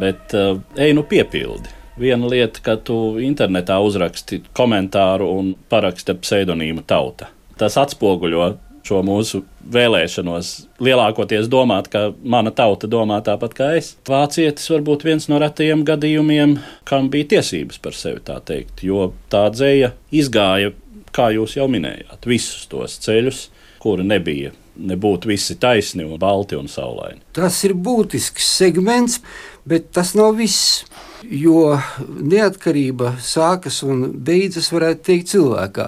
bet 0.00 0.34
uh, 0.36 0.58
ej 0.76 0.94
nu 0.96 1.04
piepildi. 1.06 1.72
Viena 1.96 2.28
lieta, 2.28 2.60
ka 2.60 2.76
tu 2.76 3.16
internetā 3.24 3.78
uzraksti 3.80 4.42
komentāru 4.56 5.30
un 5.32 5.54
paraksti 5.72 6.12
ar 6.12 6.20
pseidonīmu 6.20 6.84
tauta. 6.84 7.30
Tas 7.56 7.78
atspoguļo 7.80 8.50
šo 8.86 9.00
mūsu 9.06 9.42
vēlēšanos 9.72 10.50
lielākoties 10.84 11.48
domāt, 11.50 11.88
ka 11.90 12.10
mana 12.22 12.52
tauta 12.54 12.88
domā 12.90 13.18
tāpat 13.26 13.56
kā 13.56 13.70
es. 13.78 13.94
Vācietis 14.06 14.68
var 14.70 14.84
būt 14.86 15.06
viens 15.08 15.26
no 15.32 15.40
retajiem 15.42 15.82
gadījumiem, 15.88 16.58
kam 16.86 17.10
bija 17.12 17.32
tiesības 17.36 17.80
par 17.82 17.96
sevi 17.98 18.22
tā 18.28 18.38
teikt, 18.46 18.84
jo 18.86 19.10
tā 19.32 19.46
dzēja 19.54 19.94
izgāja, 20.14 20.74
kā 21.16 21.32
jūs 21.34 21.56
jau 21.58 21.66
minējāt, 21.72 22.28
visus 22.28 22.68
tos 22.70 23.00
ceļus, 23.02 23.46
kuri 23.82 24.06
nebija 24.06 24.54
nebūtu 24.76 25.30
visi 25.30 25.56
taisni 25.60 26.04
un 26.04 26.18
balti 26.20 26.56
un 26.58 26.68
saulaini. 26.68 27.22
Tas 27.36 27.58
ir 27.64 27.72
būtisks 27.72 28.48
segments, 28.58 29.20
bet 29.66 29.92
tas 29.92 30.14
nav 30.18 30.36
viss. 30.38 30.84
Jo 31.26 31.78
neatkarība 32.06 33.16
sākas 33.24 33.80
un 33.86 34.04
beidzas, 34.22 34.68
varētu 34.70 35.06
teikt, 35.08 35.30
cilvēkā. 35.32 35.86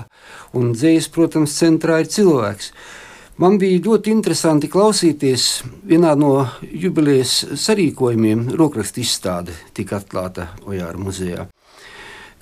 Un 0.59 0.73
dzīslis, 0.75 1.13
protams, 1.15 1.55
centrā 1.61 2.01
ir 2.03 2.09
cilvēks. 2.11 2.73
Man 3.39 3.55
bija 3.61 3.79
ļoti 3.85 4.11
interesanti 4.11 4.67
klausīties 4.73 5.45
vienā 5.87 6.17
no 6.19 6.33
jubilejas 6.63 7.45
sarīkojumiem, 7.55 8.49
rokrakstu 8.59 9.05
izstāde 9.05 9.55
tika 9.77 10.01
atklāta 10.01 10.49
Ojāra 10.67 10.99
muzejā. 10.99 11.47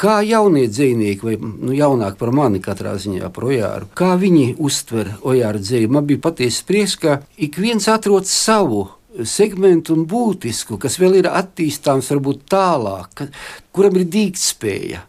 Kā 0.00 0.18
jaunie 0.24 0.66
dzīvnieki, 0.68 1.24
vai 1.24 1.36
nu, 1.40 1.74
jaunāki 1.76 2.20
par 2.20 2.32
mani 2.36 2.62
katrā 2.64 2.94
ziņā 3.00 3.28
par 3.32 3.48
Ojāru, 3.48 3.90
kā 3.96 4.14
viņi 4.20 4.54
uztver 4.56 5.14
Ojāra 5.24 5.60
dzīvi, 5.60 5.92
man 5.92 6.08
bija 6.08 6.20
patiesi 6.30 6.64
prieks, 6.68 6.96
ka 7.00 7.20
ik 7.36 7.60
viens 7.60 7.88
atrod 7.92 8.28
savu 8.28 8.86
segmentu 9.24 9.94
un 9.96 10.06
būtisku, 10.08 10.78
kas 10.82 10.98
vēl 11.00 11.20
ir 11.22 11.30
attīstāms 11.30 12.10
varbūt 12.12 12.46
tālāk, 12.52 13.26
kuram 13.74 13.96
ir 14.00 14.08
dīgtspēja. 14.12 15.04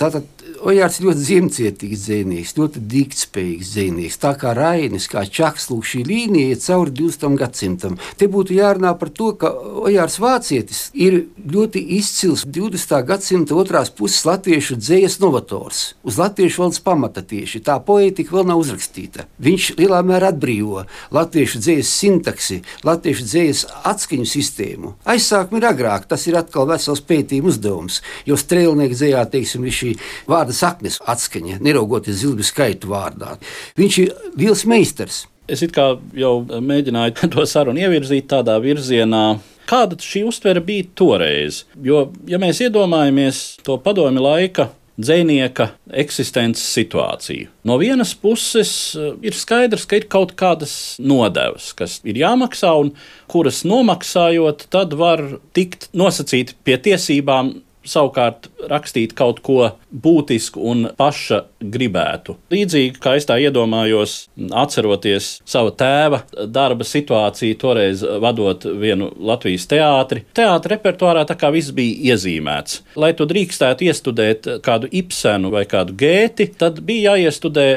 Tātad 0.00 0.39
Ojārs 0.60 0.98
ir 0.98 1.06
ļoti 1.08 1.24
ziemcietīgs 1.26 2.04
dzīsnieks, 2.06 2.54
ļoti 2.58 2.82
dīktspējīgs 2.92 3.72
dzīsnieks. 3.74 4.18
Tā 4.20 4.32
kā 4.40 4.54
Rainis, 4.56 5.08
kā 5.10 5.22
Čaks, 5.24 5.68
lūk, 5.70 5.86
šī 5.88 6.02
līnija 6.08 6.54
iet 6.54 6.64
cauri 6.64 6.94
20. 6.98 7.36
gadsimtam. 7.40 7.98
Te 8.20 8.28
būtu 8.30 8.56
jārunā 8.58 8.92
par 9.00 9.12
to, 9.14 9.30
ka 9.40 9.50
Ojārs 9.84 10.18
Vācietis 10.20 10.82
ir 10.92 11.26
ļoti 11.40 11.82
izcils 11.96 12.46
20. 12.46 12.96
gadsimta 13.08 13.56
otrās 13.56 13.92
puses 13.94 14.24
latviešu 14.28 14.78
dzējas 14.80 15.18
novators. 15.22 15.82
Uz 16.04 16.18
latviešu 16.20 16.64
valodas 16.64 16.82
pamata 16.84 17.24
tieši 17.24 17.62
tā 17.66 17.78
poetika 17.84 18.36
vēl 18.36 18.48
nav 18.50 18.60
uzrakstīta. 18.64 19.26
Viņš 19.40 19.70
lielā 19.80 20.02
mērā 20.06 20.32
atbrīvo 20.34 20.84
latviešu 21.14 21.62
dzējas 21.64 21.94
sintaksi, 22.02 22.60
latviešu 22.86 23.28
dzējas 23.28 23.64
atskaņu 23.94 24.28
sistēmu. 24.28 24.94
Aizsākumi 25.08 25.62
ir 25.62 25.70
agrāk, 25.70 26.08
tas 26.10 26.26
ir 26.28 26.38
atkal 26.40 26.68
vesels 26.70 27.04
pētījuma 27.04 27.52
uzdevums, 27.54 28.00
jo 28.28 28.36
strēlnieku 28.40 28.98
dzējā, 28.98 29.24
teiksim, 29.32 29.50
teiksim, 29.50 29.68
šī 29.70 29.94
vārda 30.28 30.49
saknes 30.56 31.00
atskaņa, 31.08 31.60
neraugoties 31.64 32.22
zilbi 32.22 32.46
skaitu 32.46 32.90
vārdā. 32.92 33.36
Viņš 33.80 34.00
ir 34.04 34.14
liels 34.38 34.66
meistars. 34.68 35.24
Es 35.50 35.64
jau 35.64 36.34
mēģināju 36.46 37.30
to 37.34 37.46
sarunu 37.48 37.82
ievirzīt 37.82 38.28
tādā 38.30 38.58
virzienā, 38.62 39.40
kāda 39.70 39.98
šī 40.02 40.24
uztvere 40.30 40.62
bija 40.64 40.88
toreiz. 40.98 41.64
Jo, 41.82 42.08
ja 42.30 42.38
mēs 42.42 42.62
iedomājamies 42.66 43.60
to 43.66 43.78
padomi 43.82 44.22
laika 44.22 44.70
dzinieka 45.00 45.70
eksistences 46.02 46.66
situāciju. 46.74 47.48
No 47.64 47.78
vienas 47.80 48.12
puses 48.14 48.72
eh, 48.98 49.14
ir 49.24 49.36
skaidrs, 49.36 49.86
ka 49.88 50.00
ir 50.00 50.06
kaut 50.12 50.34
kādas 50.38 50.74
nodevas, 51.00 51.70
kas 51.76 51.98
ir 52.04 52.20
jāmaksā 52.20 52.72
un 52.82 52.92
kuras 53.30 53.62
nomaksājot, 53.68 54.66
tad 54.72 54.96
var 55.00 55.22
tikt 55.56 55.88
nosacīti 55.96 56.58
pie 56.66 56.78
tiesībām 56.90 57.54
savukārt 57.86 58.48
rakstīt 58.70 59.14
kaut 59.18 59.40
ko 59.44 59.70
būtisku 59.90 60.62
un 60.72 60.88
paša 60.96 61.42
gribētu. 61.60 62.36
Līdzīgi 62.52 63.00
kā 63.02 63.16
es 63.18 63.26
tā 63.28 63.38
iedomājos, 63.42 64.16
atceroties 64.62 65.30
savu 65.48 65.72
tēva 65.80 66.22
darba 66.46 66.86
situāciju, 66.86 67.58
toreiz 67.60 68.04
vadot 68.22 68.66
vienu 68.80 69.10
Latvijas 69.16 69.66
teātri. 69.70 70.24
Teātris 70.36 70.76
repertuārā 70.76 71.24
tā 71.28 71.36
kā 71.40 71.50
viss 71.54 71.74
bija 71.76 72.14
iezīmēts. 72.14 72.82
Lai 73.00 73.12
tu 73.16 73.26
drīkstētu 73.28 73.88
iestudēt 73.88 74.48
kādu 74.64 74.90
Ibsenu 75.00 75.52
vai 75.52 75.66
kādu 75.70 75.96
Gēti, 76.00 76.50
tad 76.60 76.82
bija 76.86 77.16
jāiestudē 77.16 77.68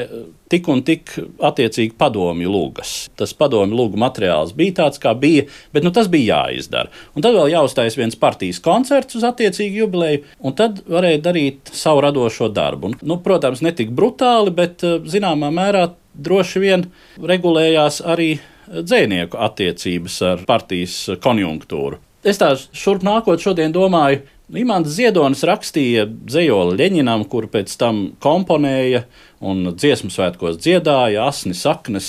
tik 0.52 0.68
un 0.70 0.82
tik 0.86 1.12
attiecīgi 1.44 1.96
padomju 1.98 2.50
lūgas. 2.52 2.92
Tas 3.18 3.34
padomju 3.36 3.76
lūgu 3.78 4.00
materiāls 4.00 4.54
bija 4.56 4.78
tāds, 4.82 5.00
kā 5.02 5.14
bija, 5.18 5.46
bet 5.74 5.86
nu, 5.86 5.92
tas 5.94 6.10
bija 6.12 6.44
jāizdara. 6.44 6.92
Un 7.16 7.24
tad 7.24 7.36
vēl 7.36 7.52
jāuzstājas 7.54 7.98
viens 7.98 8.18
partijas 8.20 8.60
koncerts 8.64 9.18
uz 9.18 9.26
attiecīgu 9.26 9.84
jubileju, 9.84 10.24
un 10.44 10.56
tad 10.58 10.82
varēja 10.90 11.22
darīt 11.28 11.74
savu 11.74 12.04
radošo 12.04 12.50
darbu. 12.54 12.92
Un, 12.92 12.98
nu, 13.02 13.18
protams, 13.24 13.64
ne 13.64 13.74
tik 13.76 13.94
brutāli, 13.96 14.54
bet 14.54 14.84
eh, 14.84 14.98
zināmā 15.10 15.52
mērā 15.54 15.88
droši 16.14 16.62
vien 16.62 16.88
regulējās 17.18 18.02
arī 18.06 18.34
dzinieku 18.68 19.38
attiecības 19.44 20.20
ar 20.24 20.44
partijas 20.48 20.98
konjunktūru. 21.22 22.00
Es 22.24 22.38
tā 22.40 22.54
šurp 22.56 23.02
nākot 23.04 23.42
šodien 23.42 23.72
domāju, 23.74 24.22
Imants 24.52 24.92
Ziedonis 24.92 25.40
rakstīja 25.48 26.04
dzējoli 26.04 26.76
Leņķinam, 26.76 27.22
kur 27.32 27.46
pēc 27.48 27.72
tam 27.80 28.10
komponēja 28.20 29.06
un 29.40 29.70
dziesmu 29.72 30.12
svētkos 30.12 30.58
dziedāja, 30.60 31.24
asni 31.30 31.56
saknes, 31.56 32.08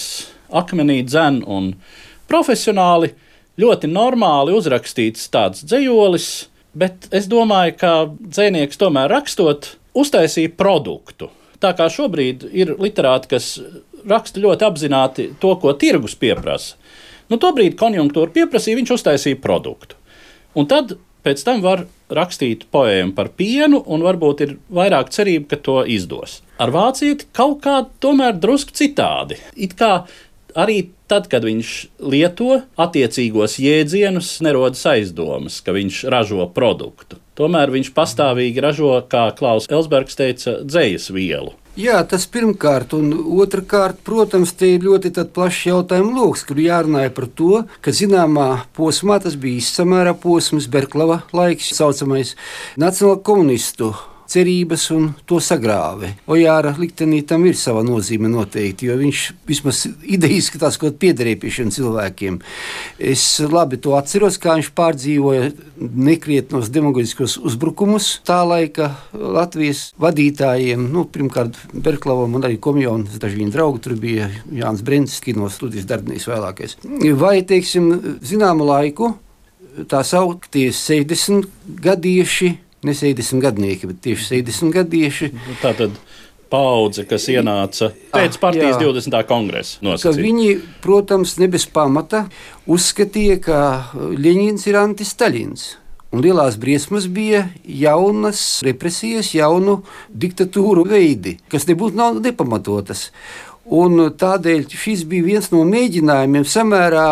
akmenī 0.51 0.99
dzen 1.07 1.39
un 1.47 1.71
profesionāli, 2.27 3.13
ļoti 3.61 3.87
normāli 3.87 4.55
uzrakstīts 4.57 5.29
tāds 5.31 5.63
dzējolis, 5.63 6.27
bet 6.75 7.07
es 7.15 7.31
domāju, 7.31 7.77
ka 7.79 7.93
dzēnieks 8.19 8.83
tomēr 8.83 9.07
rakstot, 9.15 9.77
uztaisīja 9.95 10.51
produktu. 10.59 11.31
Tā 11.63 11.71
kā 11.77 11.87
šobrīd 11.87 12.49
ir 12.51 12.75
literāti, 12.75 13.31
kas 13.31 13.53
raksta 14.05 14.43
ļoti 14.43 14.67
apzināti 14.67 15.29
to, 15.39 15.55
ko 15.61 15.71
tirgus 15.79 16.19
pieprasa. 16.19 16.75
Nu, 17.31 17.39
Tobrīd 17.41 17.79
konjunktūra 17.79 18.29
pieprasīja, 18.35 18.77
viņš 18.77 18.97
uztaisīja 18.99 19.39
produktu. 19.41 19.95
Un 20.59 20.67
tad 20.69 20.97
pēc 21.25 21.41
tam 21.47 21.63
var 21.63 21.87
rakstīt 22.13 22.67
poēmu 22.73 23.15
par 23.17 23.31
pienu, 23.37 23.81
un 23.85 24.05
varbūt 24.05 24.43
ir 24.45 24.55
vairāk 24.73 25.11
cerība, 25.13 25.53
ka 25.53 25.61
to 25.65 25.79
izdos. 25.89 26.41
Ar 26.61 26.71
vācieti 26.71 27.27
kaut 27.35 27.61
kā 27.65 27.81
tomēr 28.03 28.37
drusku 28.39 28.75
citādi. 28.75 29.39
It 29.55 29.75
kā 29.79 30.05
arī 30.55 30.89
tad, 31.11 31.27
kad 31.31 31.45
viņš 31.45 31.73
lieto 32.05 32.61
attiecīgos 32.81 33.59
jēdzienus, 33.61 34.37
nerodas 34.45 34.85
aizdomas, 34.89 35.59
ka 35.65 35.75
viņš 35.75 36.05
ražo 36.13 36.47
produktu. 36.55 37.19
Tomēr 37.35 37.73
viņš 37.73 37.91
pastāvīgi 37.97 38.63
ražo, 38.63 38.95
kā 39.11 39.27
Klaus 39.35 39.67
Elsbergs 39.67 40.17
teica, 40.17 40.59
dzējas 40.63 41.11
vielu. 41.11 41.53
Jā, 41.75 41.97
tas 42.07 42.23
pirmkārt, 42.31 42.93
un 42.95 43.09
otrkārt, 43.35 43.97
protams, 44.07 44.53
te 44.55 44.69
ir 44.77 44.85
ļoti 44.87 45.09
plašs 45.35 45.65
jautājumu 45.67 46.13
lokus, 46.15 46.45
kur 46.47 46.61
jārunā 46.63 47.03
par 47.11 47.27
to, 47.27 47.65
ka 47.83 47.91
zināmā 47.91 48.47
posmā 48.77 49.19
tas 49.19 49.35
bija 49.35 49.59
samērā 49.59 50.15
posms, 50.15 50.69
Berklava 50.71 51.25
laiks, 51.35 51.73
tā 51.73 51.81
saucamais 51.83 52.37
nacionālo 52.79 53.19
komunistu 53.27 53.91
cerības 54.29 54.87
un 54.95 55.09
to 55.29 55.39
sagrāvi. 55.43 56.11
Ojāra 56.31 56.73
liktenī 56.79 57.21
tam 57.27 57.45
ir 57.45 57.57
sava 57.59 57.83
nozīme 57.85 58.29
noteikti, 58.31 58.89
jo 58.89 58.97
viņš 58.99 59.23
vismaz 59.47 59.83
idejas 60.01 60.49
skatās, 60.49 60.79
ko 60.81 60.91
piederēja 60.91 61.39
pie 61.41 61.53
šiem 61.59 61.71
cilvēkiem. 61.75 62.39
Es 63.13 63.25
labi 63.39 63.79
to 63.81 63.95
atceros, 63.97 64.39
kā 64.41 64.57
viņš 64.57 64.71
pārdzīvoja 64.77 65.51
nekrietnos 65.79 66.71
demagoģiskos 66.73 67.37
uzbrukumus 67.45 68.09
tā 68.27 68.41
laika 68.47 68.91
Latvijas 69.13 69.87
vadītājiem, 70.01 70.87
nu, 70.91 71.05
pirmkārt 71.11 71.59
Berklavam 71.73 72.37
un 72.37 72.47
arī 72.47 72.59
Komjonam, 72.61 73.05
daži 73.21 73.41
viņa 73.41 73.53
draugi, 73.53 73.83
tur 73.85 73.99
bija 73.99 74.29
Jānis 74.53 74.83
Brents, 74.85 75.19
kino 75.23 75.49
studijas 75.53 75.87
darbinieks 75.89 76.27
vēlākais. 76.29 76.79
Vai, 77.19 77.37
teiksim, 77.47 77.91
zināmu 78.25 78.67
laiku 78.67 79.13
tā 79.91 80.01
sauktie 80.07 80.69
60 80.71 81.49
gadieši 81.83 82.53
ne 82.85 82.95
60 82.95 83.41
gadnieki, 83.43 83.89
bet 83.91 84.03
tieši 84.05 84.29
60 84.37 84.75
gadieši. 84.75 85.31
Nu, 85.35 85.57
tā 85.61 85.73
tad 85.77 85.97
paudze, 86.51 87.05
kas 87.09 87.27
ienāca 87.31 87.89
pēc 88.13 88.37
ah, 88.37 88.41
partijas 88.41 88.77
jā, 88.77 88.83
20. 88.85 89.17
kongresa. 89.29 89.95
Viņi, 90.15 90.51
protams, 90.83 91.37
ne 91.41 91.49
bez 91.51 91.65
pamata 91.71 92.25
uzskatīja, 92.69 93.39
ka 93.43 93.57
Ļeņins 93.95 94.69
ir 94.69 94.79
antistaļins. 94.83 95.65
Un 96.15 96.21
lielās 96.23 96.55
briesmas 96.61 97.09
bija 97.11 97.41
jaunas 97.67 98.39
represijas, 98.63 99.33
jaunu 99.35 99.81
diktatūru 100.15 100.85
veidi, 100.87 101.33
kas 101.51 101.65
nebūtu 101.67 102.21
nepamatotas. 102.21 103.09
Un 103.65 103.97
tādēļ 104.13 104.67
šis 104.69 105.07
bija 105.09 105.25
viens 105.25 105.47
no 105.49 105.63
mēģinājumiem 105.65 106.43
samērā 106.45 107.07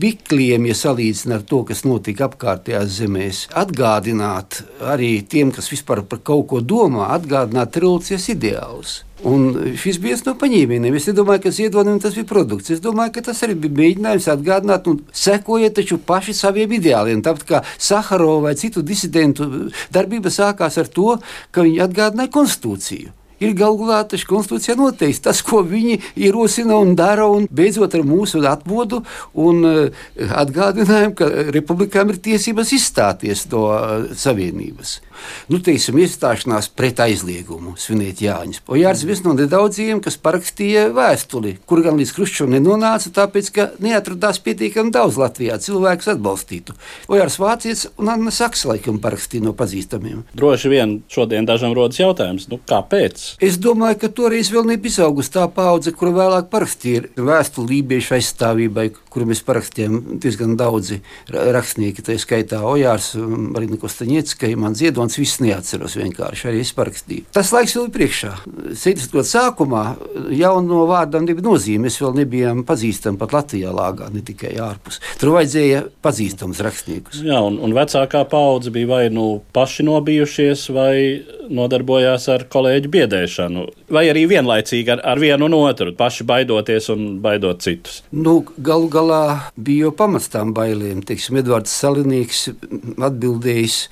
bikliem, 0.00 0.66
ja 0.68 0.74
salīdzina 0.76 1.38
ar 1.38 1.46
to, 1.48 1.62
kas 1.64 1.80
notika 1.88 2.26
apkārtējās 2.26 2.98
zemēs, 2.98 3.40
atgādināt 3.56 4.60
arī 4.84 5.22
tiem, 5.24 5.52
kas 5.54 5.70
vispār 5.72 6.02
par 6.04 6.20
kaut 6.20 6.50
ko 6.50 6.60
domā, 6.60 7.08
atgādināt 7.14 7.80
revolūcijas 7.80 8.28
ideālus. 8.34 8.98
Un 9.24 9.48
šis 9.80 9.96
bija 10.02 10.12
viens 10.12 10.26
no 10.26 10.34
paņēmieniem. 10.36 10.98
Es 10.98 11.08
nedomāju, 11.08 11.46
ka 11.46 11.54
Ziedonim 11.56 11.96
tas 12.04 12.12
bija 12.18 12.28
produkts. 12.28 12.74
Es 12.74 12.84
domāju, 12.84 13.14
ka 13.14 13.24
tas 13.30 13.40
arī 13.46 13.56
bija 13.56 13.78
mēģinājums 13.80 14.28
atgādināt, 14.34 14.90
un 14.90 15.00
sekojiet 15.08 15.78
taču 15.78 16.02
paši 16.04 16.36
saviem 16.36 16.76
ideāliem. 16.76 17.24
Tāpat 17.24 17.48
kā 17.48 17.64
Saharova 17.78 18.50
vai 18.50 18.56
citu 18.60 18.84
disidentu 18.84 19.70
darbība 19.94 20.28
sākās 20.28 20.76
ar 20.76 20.92
to, 20.92 21.16
ka 21.48 21.64
viņi 21.64 21.80
atgādināja 21.88 22.36
konstitūciju 22.36 23.14
ir 23.42 23.54
galu 23.58 23.80
galā 23.84 24.02
taču 24.08 24.28
konstitūcijā 24.30 24.76
noteikts. 24.78 25.22
Tas, 25.24 25.42
ko 25.44 25.62
viņi 25.66 26.00
ierosina 26.16 26.78
un 26.80 26.94
dara, 26.98 27.26
un 27.30 27.48
beidzot 27.50 27.94
ar 27.96 28.04
mūsu 28.06 28.42
atmodu 28.48 29.02
un 29.34 29.64
eh, 29.70 30.04
atgādinājumu, 30.44 31.16
ka 31.18 31.30
republikām 31.54 32.12
ir 32.12 32.22
tiesības 32.28 32.74
izstāties 32.76 33.46
no 33.52 33.66
eh, 33.74 34.10
savienības 34.18 34.98
nu, 35.52 35.60
teiksim, 35.64 35.98
iestāšanās 36.04 36.70
pret 36.74 37.00
aizliegumu 37.04 37.74
svinēt 37.80 38.22
Jāņus. 38.24 38.62
Ojārs 38.70 39.04
viens 39.06 39.22
no 39.24 39.34
nedaudziem, 39.36 40.00
kas 40.04 40.18
parakstīja 40.20 40.88
vēstuli, 40.94 41.56
kur 41.68 41.82
gan 41.84 41.98
līdz 42.00 42.14
Kruščovam 42.16 42.54
nenonāca, 42.56 43.12
tāpēc, 43.20 43.50
ka 43.54 43.68
neatradās 43.84 44.40
pietiekami 44.44 44.94
daudz 44.94 45.18
Latvijā 45.20 45.58
cilvēku 45.62 46.14
atbalstītu. 46.14 46.76
Ojārs 47.12 47.38
Vācijas 47.42 47.86
un 48.00 48.12
Anna 48.14 48.32
Saksa 48.34 48.72
laikam 48.72 49.00
parakstīja 49.02 49.46
no 49.46 49.54
pazīstamiem. 49.56 50.24
Droši 50.34 50.72
vien 50.72 50.96
šodien 51.12 51.46
dažam 51.48 51.74
rodas 51.76 52.00
jautājums, 52.00 52.48
nu, 52.50 52.58
kāpēc? 52.70 53.26
Es 53.44 53.58
domāju, 53.62 54.00
ka 54.04 54.12
toreiz 54.14 54.50
vēl 54.54 54.66
nebija 54.72 54.94
izaugusi 54.94 55.34
tā 55.36 55.44
paudze, 55.52 55.92
kura 55.96 56.14
vēlāk 56.16 56.50
parakstīja 56.52 57.14
vēstuli 57.20 57.76
lībiešu 57.76 58.16
aizstāvībai, 58.18 58.88
kuru 59.12 59.28
mēs 59.30 59.44
parakstījām 59.46 60.18
diezgan 60.22 60.56
daudzi 60.58 61.00
rakstnieki, 61.30 62.04
tā 62.04 62.16
skaitā 62.20 62.62
Ojārs, 62.66 63.12
arī 63.54 63.68
Nikostaņiecka, 63.74 64.50
man 64.60 64.74
Ziedons. 64.78 65.03
Maratons 65.04 65.18
viss 65.20 65.40
neatceros 65.42 65.98
vienkārši, 65.98 66.46
arī 66.48 66.60
es 66.64 66.70
parakstīju. 66.72 67.26
Tas 67.36 67.50
laiks 67.52 67.74
vēl 67.76 67.88
ir 67.88 67.92
priekšā. 67.92 68.30
70. 68.72 69.12
gadu 69.12 69.28
sākumā 69.28 69.82
jau 70.32 70.54
no 70.64 70.86
vārdam 70.88 71.26
nebija 71.28 71.44
nozīme. 71.44 71.84
Mēs 71.84 71.98
vēl 72.00 72.14
nebijām 72.22 72.62
pazīstami 72.64 73.20
pat 73.20 73.34
Latvijā 73.36 73.72
lāgā, 73.74 74.08
ne 74.14 74.22
tikai 74.24 74.54
ārpus. 74.64 75.02
Tur 75.20 75.34
vajadzēja 75.34 75.82
pazīstamus 76.04 76.62
rakstniekus. 76.64 77.20
Jā, 77.26 77.42
un, 77.44 77.58
un 77.60 77.76
vecākā 77.76 78.24
paudze 78.30 78.72
bija 78.72 78.88
vai 78.94 79.02
nu 79.12 79.42
paši 79.52 79.84
nobijušies, 79.84 80.64
vai 80.72 80.96
nodarbojās 81.52 82.30
ar 82.32 82.46
kolēģu 82.48 82.92
biedēšanu, 82.96 83.66
vai 83.92 84.06
arī 84.08 84.24
vienlaicīgi 84.30 84.96
ar, 84.96 85.04
ar 85.04 85.20
vienu 85.20 85.50
un 85.50 85.58
otru, 85.60 85.92
paši 85.98 86.24
baidoties 86.28 86.88
un 86.94 87.06
baidot 87.24 87.60
citus. 87.60 88.00
Nu, 88.16 88.38
galu 88.56 88.88
galā 88.88 89.24
bija 89.60 89.90
jau 89.90 89.96
pamats 90.00 90.32
tām 90.32 90.56
bailēm. 90.56 91.04
Teiksim, 91.04 91.42
Edvards 91.42 91.74
Salinīks 91.76 92.46
atbildējis 92.96 93.82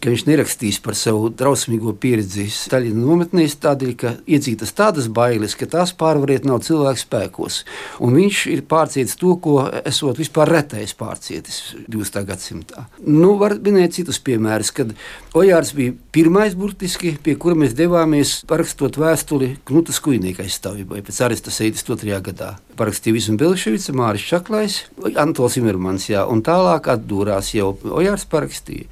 ka 0.00 0.12
viņš 0.12 0.24
nerakstīs 0.28 0.78
par 0.84 0.96
savu 0.98 1.28
drausmīgo 1.34 1.94
pieredzi 2.00 2.46
Staļina 2.52 2.98
nometnēs, 2.98 3.56
tādēļ, 3.62 3.92
ka 4.00 4.12
iedzītas 4.28 4.74
tādas 4.76 5.08
bailes, 5.12 5.56
ka 5.58 5.68
tās 5.70 5.94
pārvarēt 5.98 6.46
nav 6.48 6.62
cilvēku 6.66 7.02
spēkos. 7.02 7.60
Un 8.04 8.16
viņš 8.18 8.44
ir 8.52 8.64
pārcietis 8.68 9.18
to, 9.20 9.34
ko 9.42 9.58
esot 9.82 10.20
vispār 10.20 10.52
retais 10.52 10.94
pārcietis 10.98 11.60
20. 11.86 12.22
gadsimtā. 12.28 12.86
Nu, 13.06 13.34
var 13.40 13.56
minēt 13.58 13.96
citus 13.98 14.20
piemērus, 14.22 14.72
kad 14.76 14.94
Ojārs 15.38 15.74
bija 15.76 15.96
pirmais 16.14 16.56
burtiski, 16.58 17.16
pie 17.22 17.36
kura 17.40 17.58
mēs 17.58 17.76
devāmies 17.78 18.40
parakstot 18.48 19.00
vēstuli 19.00 19.54
Knutas 19.68 20.00
kujnieku 20.04 20.44
aizstāvībai 20.44 21.04
pēc 21.06 21.22
aresta 21.26 21.54
72. 21.54 22.18
gadā. 22.30 22.56
Parakstīja 22.78 23.16
Visma 23.16 23.36
Belševica, 23.40 23.92
Māris 23.96 24.24
Čaklais, 24.28 24.76
Antols 25.18 25.56
Imermans, 25.58 26.06
jā, 26.10 26.22
un 26.30 26.42
tālāk 26.46 26.88
atdūrās 26.92 27.50
jau 27.56 27.72
Ojārs 27.98 28.26
parakstīja. 28.30 28.86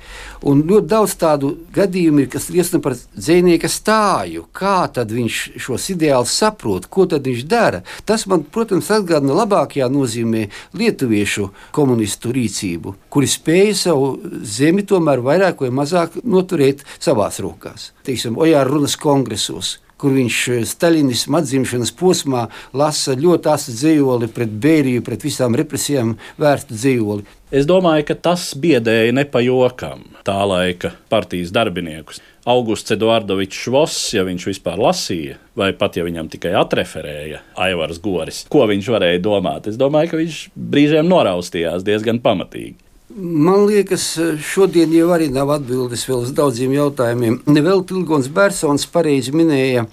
Un 0.47 0.65
ļoti 0.67 0.91
daudz 0.91 1.15
tādu 1.21 1.53
gadījumu 1.77 2.25
ir, 2.25 2.29
kas 2.33 2.49
liecina 2.51 2.83
par 2.83 2.97
dzinieka 2.99 3.71
stāju. 3.71 4.47
Kā 4.57 4.77
tad 4.93 5.15
viņš 5.15 5.39
šos 5.63 5.89
ideālus 5.95 6.35
saprot, 6.35 6.91
ko 6.91 7.07
tad 7.11 7.27
viņš 7.29 7.47
dara? 7.51 7.83
Tas 8.09 8.27
man, 8.31 8.43
protams, 8.43 8.91
atgādina 8.95 9.39
labākajā 9.41 9.89
nozīmē 9.93 10.49
lietuviešu 10.77 11.51
komunistu 11.77 12.35
rīcību, 12.37 12.97
kuri 13.13 13.31
spēja 13.31 13.79
savu 13.87 14.13
zemi 14.43 14.87
tomēr 14.87 15.23
vairāk 15.25 15.65
vai 15.65 15.73
mazāk 15.75 16.21
noturēt 16.25 16.85
savās 16.99 17.41
rokās. 17.45 17.91
Teiksim, 18.07 18.39
Ojāra 18.39 18.69
runas 18.69 18.99
kongresos 19.01 19.77
kur 20.01 20.15
viņš 20.17 20.41
eh, 20.53 20.67
Staļinisma 20.69 21.41
atzimšanas 21.43 21.93
posmā 21.97 22.47
lasa 22.77 23.17
ļoti 23.19 23.53
asu 23.53 23.75
dzīvoli 23.77 24.31
pret 24.33 24.53
Bēriju, 24.63 25.05
pret 25.07 25.25
visām 25.27 25.57
represijām 25.59 26.17
vērstu 26.41 26.77
dzīvoli. 26.77 27.27
Es 27.55 27.67
domāju, 27.69 28.09
ka 28.09 28.17
tas 28.29 28.49
biedēja 28.59 29.15
ne 29.15 29.23
pa 29.31 29.41
jokam 29.45 30.03
tā 30.27 30.41
laika 30.49 30.91
partijas 31.13 31.53
darbiniekus. 31.55 32.19
Augusts 32.47 32.95
Eduardovičs 32.95 33.65
Voss, 33.75 34.11
ja 34.15 34.23
viņš 34.27 34.49
vispār 34.53 34.79
lasīja, 34.79 35.39
vai 35.59 35.73
pat 35.75 35.99
ja 35.99 36.05
viņam 36.07 36.31
tikai 36.31 36.53
atreferēja 36.59 37.43
Aivars 37.59 37.99
Goris, 38.03 38.45
ko 38.51 38.67
viņš 38.71 38.91
varēja 38.95 39.23
domāt, 39.23 39.67
es 39.71 39.79
domāju, 39.79 40.13
ka 40.13 40.21
viņš 40.21 40.43
brīžiem 40.55 41.11
noraustījās 41.11 41.87
diezgan 41.87 42.23
pamatīgi. 42.23 42.86
Man 43.15 43.69
liekas, 43.69 44.05
šodien 44.43 44.91
jau 44.91 45.13
arī 45.15 45.29
nav 45.31 45.53
atbildes 45.55 46.03
vēl 46.09 46.25
uz 46.25 46.33
daudziem 46.35 46.73
jautājumiem. 46.75 47.37
Nevēl 47.47 47.85
Tilgons 47.87 48.27
Bērsons 48.35 48.89
pareizi 48.91 49.31
minēja 49.31 49.85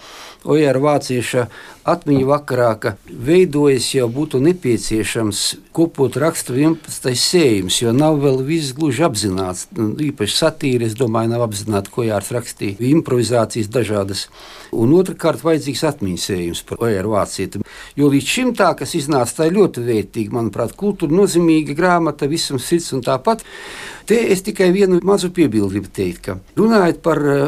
Ojāra 0.49 0.82
Vācieša 0.82 1.45
atmiņu 1.84 2.28
vakarā, 2.30 2.69
ka 2.80 2.93
veidojas 3.08 3.89
jau 3.96 4.08
būtu 4.12 4.39
nepieciešams 4.43 5.41
kopot 5.76 6.15
rakstu 6.22 6.56
11. 6.56 7.12
sējums, 7.19 7.80
jo 7.82 7.91
nav 7.96 8.19
vēl 8.24 8.39
viss 8.48 8.76
gluži 8.78 9.04
apzināts. 9.08 9.65
Nu, 9.76 9.91
īpaši 10.08 10.38
satīri, 10.38 10.88
es 10.88 10.96
domāju, 10.98 11.34
nav 11.34 11.46
apzināti, 11.48 11.91
ko 11.93 12.06
Jārs 12.08 12.32
rakstīja, 12.36 12.80
improvizācijas 12.93 13.72
dažādas. 13.74 14.28
Un 14.74 14.96
otrkārt, 14.96 15.43
vajadzīgs 15.43 15.84
atmiņas 15.91 16.28
sējums 16.30 16.63
par 16.69 16.86
Ojāru 16.88 17.15
Vācieti. 17.17 17.63
Jo 18.00 18.10
līdz 18.13 18.32
šim 18.36 18.56
tā, 18.58 18.72
kas 18.78 18.96
iznāca, 18.98 19.41
tā 19.41 19.50
ir 19.50 19.58
ļoti 19.60 19.84
vērtīga, 19.86 20.38
manuprāt, 20.38 20.78
kultūra 20.80 21.13
nozīmīga 21.13 21.76
grāmata, 21.78 22.30
visam 22.32 22.62
sirds 22.62 22.93
un 22.96 23.04
tāpat. 23.06 23.43
Te 24.10 24.17
es 24.34 24.43
tikai 24.43 24.72
vienu 24.76 25.00
mazu 25.06 25.30
piebildi 25.32 25.78
gribu 25.78 25.91
teikt, 25.96 26.26
ka 26.26 26.38
runājot 26.60 27.00
par 27.06 27.22
uh, 27.24 27.43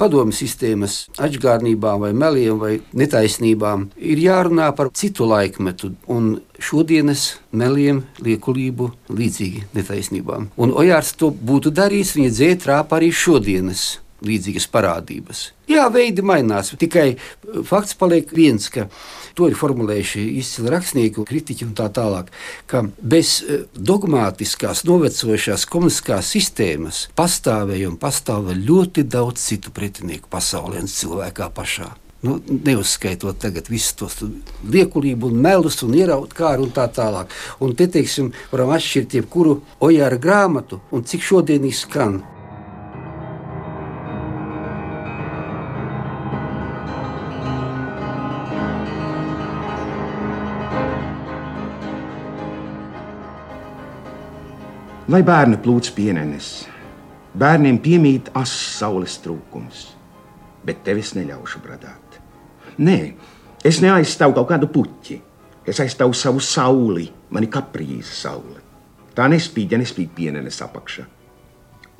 padomu 0.00 0.34
sistēmas 0.34 1.04
atgādnībām, 1.20 2.00
vai 2.02 2.10
meliem, 2.16 2.58
vai 2.58 2.72
netaisnībām, 2.96 3.79
ir 3.96 4.20
jārunā 4.22 4.70
par 4.76 4.92
citu 4.96 5.28
laikmetu 5.30 5.94
un 6.10 6.36
šodienas 6.60 7.40
meliem, 7.52 8.04
liekulību, 8.24 8.90
līdzīgi 9.10 9.66
netaisnībām. 9.76 10.50
Un 10.60 10.76
Ojārs 10.76 11.14
to 11.18 11.32
būtu 11.32 11.72
darījis, 11.74 12.14
viņa 12.18 12.36
dzēja 12.36 12.62
trāpa 12.66 13.00
arī 13.00 13.10
šodienas 13.14 13.88
līdzīgas 14.26 14.66
parādības. 14.72 15.44
Jā, 15.70 15.86
veidi 15.92 16.24
mainās, 16.26 16.72
tikai 16.78 17.06
uh, 17.14 17.60
fakts 17.66 17.96
paliek 17.98 18.30
viens, 18.34 18.68
ka 18.72 18.88
to 19.38 19.48
ir 19.48 19.56
formulējuši 19.58 20.24
izcili 20.40 20.72
rakstnieki, 20.74 21.24
kritiķi 21.28 21.68
un 21.68 21.74
tā 21.78 21.88
tālāk, 21.94 22.32
ka 22.70 22.84
bez 23.00 23.38
uh, 23.44 23.64
dogmatiskās, 23.74 24.84
novecojušās 24.88 25.66
komunistiskās 25.70 26.34
sistēmas 26.36 27.06
pastāvēja 27.18 27.90
un 27.92 27.98
pastāv 28.00 28.52
ļoti 28.56 29.06
daudz 29.08 29.48
citu 29.50 29.74
pretinieku 29.74 30.30
pasaulē 30.32 30.84
un 30.84 30.90
cilvēkā 30.90 31.50
pašā. 31.56 31.90
Nu, 32.20 32.34
neuzskaitot 32.44 33.38
tagad 33.40 33.70
visus 33.72 33.94
tos 33.96 34.18
liekulību, 34.68 35.30
un 35.32 35.38
melus, 35.40 35.78
un 35.86 35.94
ieraut 35.96 36.34
kāru 36.36 36.66
un 36.66 36.74
tā 36.76 36.84
tālāk. 36.92 37.32
Un 37.64 37.72
te, 37.76 37.86
teiksim, 37.88 38.28
varam 38.52 38.74
atšķirt 38.76 39.16
jebkuru 39.16 39.54
ojāra 39.80 40.18
grāmatu 40.20 40.82
un 40.92 41.06
cik 41.08 41.24
šodien 41.24 41.64
izskan. 41.64 42.20
Lai 55.10 55.24
bērni 55.26 55.56
plūc 55.58 55.88
pienenes, 55.96 56.52
bērniem 57.40 57.80
piemīt 57.82 58.28
asins 58.36 58.76
saules 58.76 59.16
trūkums, 59.24 59.88
bet 60.62 60.84
tevis 60.86 61.16
neļaušu 61.16 61.64
bradāt. 61.64 62.09
Nē, 62.80 62.98
es 63.66 63.80
neaizstāvu 63.84 64.38
kaut 64.38 64.48
kādu 64.48 64.70
puķi, 64.72 65.18
es 65.68 65.80
aizstāvu 65.82 66.16
savu 66.16 66.40
sauli, 66.40 67.10
mani 67.30 67.50
kaprīza 67.52 68.14
saule. 68.16 68.60
Tā 69.16 69.26
nespīd, 69.28 69.74
ja 69.74 69.80
nespīd 69.80 70.14
pienenes 70.16 70.62
apakšā. 70.64 71.04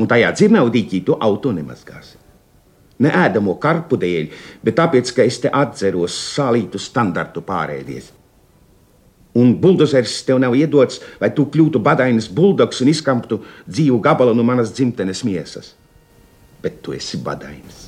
Un 0.01 0.09
tajā 0.09 0.31
dzirnaudīķī 0.33 1.03
to 1.05 1.19
auto 1.21 1.53
nemazgās. 1.53 2.15
Ne 3.01 3.13
ēdamo 3.17 3.57
karpu 3.61 3.99
dēļ, 4.01 4.31
bet 4.65 4.77
tāpēc, 4.79 5.13
ka 5.17 5.27
es 5.29 5.41
te 5.43 5.53
atceros 5.53 6.17
salītu 6.37 6.81
standartu 6.81 7.45
pārēdies. 7.45 8.11
Un 9.41 9.53
buldozers 9.63 10.17
tev 10.27 10.41
nav 10.43 10.57
iedots, 10.59 10.99
lai 11.21 11.31
tu 11.37 11.47
kļūtu 11.53 11.81
badainis 11.85 12.29
buldogs 12.35 12.81
un 12.83 12.91
izkamptu 12.93 13.43
dzīvu 13.69 14.01
gabalu 14.05 14.35
no 14.35 14.45
manas 14.47 14.73
dzimtenes 14.75 15.23
miesas. 15.29 15.75
Bet 16.65 16.83
tu 16.85 16.97
esi 16.97 17.21
badainis. 17.25 17.80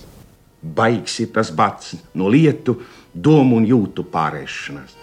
Baigs 0.62 1.18
ir 1.24 1.32
tas 1.34 1.50
bats 1.50 1.96
no 2.14 2.30
lietu, 2.30 2.78
domu 3.12 3.58
un 3.58 3.66
jūtu 3.66 4.06
pārēšanās. 4.12 5.01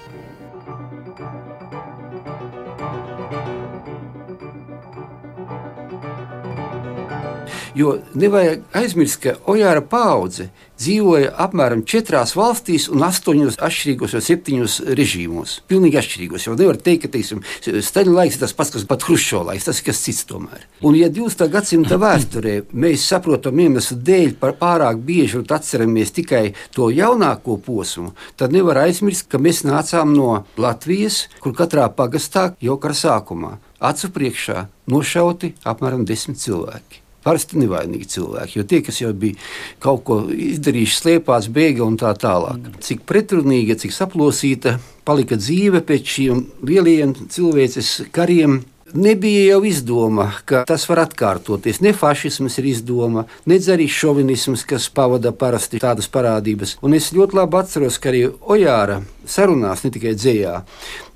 Jo 7.75 7.99
nevajag 8.17 8.63
aizmirst, 8.73 9.19
ka 9.23 9.35
Ojāra 9.49 9.81
paudze 9.85 10.49
dzīvoja 10.79 11.33
apmēram 11.43 11.83
četrās 11.87 12.33
valstīs 12.37 12.87
un 12.89 13.03
astoņos 13.03 13.59
atšķirīgos 13.59 14.15
vai 14.15 14.21
septiņos 14.23 14.77
režīmos. 14.97 15.57
Pilnīgi 15.69 15.99
atšķirīgos. 15.99 16.47
Jau 16.47 16.55
nevar 16.59 16.79
teikt, 16.79 17.05
ka 17.05 17.11
teiksim, 17.17 17.43
Staļina 17.59 18.21
laiks 18.21 18.37
ir 18.37 18.43
tas 18.45 18.55
pats, 18.55 18.73
kas 18.75 18.87
pat 18.89 19.03
Hruščova 19.05 19.51
laiks, 19.51 19.67
tas 19.67 19.81
ir 19.81 19.89
kas 19.89 20.01
cits 20.05 20.25
tomēr. 20.29 20.65
Un, 20.87 20.95
ja 20.97 21.11
20. 21.11 21.45
gadsimta 21.51 21.99
vēsturē 22.01 22.55
mēs 22.71 23.07
saprotam 23.11 23.59
iemeslu 23.59 23.99
dēļ 24.07 24.35
par 24.41 24.55
pārāk 24.59 25.03
bieži 25.05 25.43
atceramies 25.43 26.15
tikai 26.15 26.43
to 26.75 26.89
jaunāko 26.93 27.59
posmu, 27.63 28.13
tad 28.39 28.55
nevar 28.55 28.85
aizmirst, 28.85 29.27
ka 29.29 29.41
mēs 29.41 29.65
nācām 29.67 30.15
no 30.15 30.43
Latvijas, 30.57 31.25
kur 31.43 31.57
katrā 31.57 31.89
pagastā 31.91 32.53
jau 32.63 32.79
kara 32.79 32.95
sākumā 32.95 33.57
acu 33.79 34.11
priekšā 34.15 34.65
nošauti 34.91 35.53
apmēram 35.67 36.05
desmit 36.07 36.41
cilvēki. 36.43 36.98
Parasti 37.25 37.59
nevainīgi 37.59 38.07
cilvēki, 38.13 38.59
jo 38.59 38.63
tie, 38.63 38.79
kas 38.85 39.01
jau 39.01 39.11
bija 39.11 39.35
kaut 39.83 40.05
ko 40.07 40.21
izdarījuši, 40.31 40.97
slēpās, 41.01 41.49
bēga 41.51 41.83
un 41.83 41.97
tā 41.99 42.13
tālāk. 42.15 42.61
Mm. 42.61 42.81
Cik 42.85 43.03
pretrunīga, 43.09 43.75
cik 43.79 43.91
saplosīta 43.95 44.77
palika 45.07 45.35
dzīve 45.39 45.83
pēc 45.85 46.13
šiem 46.15 46.43
lielajiem 46.69 47.15
cilvēces 47.33 47.95
kariem. 48.15 48.61
Nebija 48.89 49.43
jau 49.51 49.59
izdoma, 49.69 50.31
ka 50.49 50.63
tas 50.65 50.87
var 50.89 51.03
atkārtoties. 51.03 51.77
Ne 51.85 51.91
fašisms 51.93 52.55
ir 52.57 52.69
izdoma, 52.71 53.27
ne 53.45 53.59
arī 53.75 53.85
šovinisms, 53.85 54.63
kas 54.65 54.87
pavada 54.89 55.29
parasti 55.29 55.77
tādas 55.83 56.09
parādības. 56.09 56.79
Un 56.81 56.97
es 56.97 57.11
ļoti 57.13 57.37
labi 57.37 57.59
atceros, 57.59 57.99
ka 58.01 58.09
arī 58.09 58.23
Ojāra 58.31 59.03
sarunās, 59.29 59.83
ne 59.85 59.93
tikai 59.93 60.15
dzējā, 60.17 60.55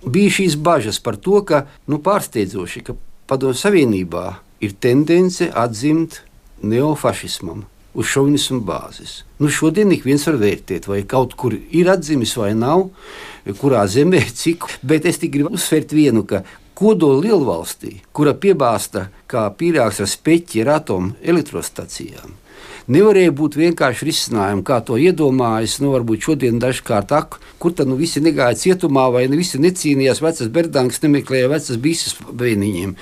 bija 0.05 0.37
šīs 0.37 0.59
bažas 0.61 1.01
par 1.01 1.17
to, 1.17 1.41
ka 1.47 1.65
nu, 1.89 1.97
pārsteidzoši, 2.03 2.85
ka 2.85 2.99
Padomju 3.25 3.57
Savienībā 3.57 4.27
ir 4.63 4.73
tendence 4.79 5.49
atzimt 5.51 6.21
neofašismam 6.63 7.65
uz 7.93 8.09
šovinismu 8.09 8.61
bāzes. 8.65 9.21
Nu, 9.37 9.49
šodien 9.51 9.91
ik 9.93 10.05
viens 10.07 10.25
var 10.27 10.39
vērtēt, 10.41 10.87
vai 10.89 11.03
kaut 11.09 11.35
kur 11.37 11.53
ir 11.53 11.91
atzīmis 11.93 12.33
vai 12.39 12.53
nav, 12.57 12.87
kurā 13.59 13.85
zemē, 13.89 14.23
cik. 14.41 14.65
Bet 14.81 15.05
es 15.09 15.21
tikai 15.21 15.37
gribu 15.37 15.53
uzsvērt 15.57 15.93
vienu, 15.93 16.25
ka 16.25 16.43
kodola 16.77 17.21
lielvalstī, 17.21 17.99
kura 18.15 18.33
piebāzta 18.33 19.07
kā 19.29 19.45
pīrāgs 19.57 20.01
ar 20.01 20.09
speķi 20.09 20.63
ar 20.65 20.77
atomu 20.79 21.13
elektrostacijām. 21.21 22.39
Nevarēja 22.91 23.31
būt 23.31 23.55
vienkārši 23.55 24.07
risinājumi, 24.09 24.63
kā 24.67 24.81
to 24.83 24.97
iedomājas. 24.99 25.77
Nu, 25.79 25.93
varbūt 25.93 26.27
šodien 26.27 26.59
dažkārt, 26.59 27.13
ak, 27.15 27.37
kur 27.63 27.71
tad 27.75 27.87
nu 27.87 27.95
visi 27.99 28.19
negāja 28.23 28.57
cietumā, 28.59 29.05
vai 29.13 29.25
ne 29.31 29.39
visi 29.39 29.61
necīnījās, 29.63 30.19
vecas 30.23 30.51
berdāngas 30.51 30.99
nemeklēja 31.05 31.51
vecas 31.53 31.79
bīsas 31.79 32.17
bērniņiem. 32.27 32.95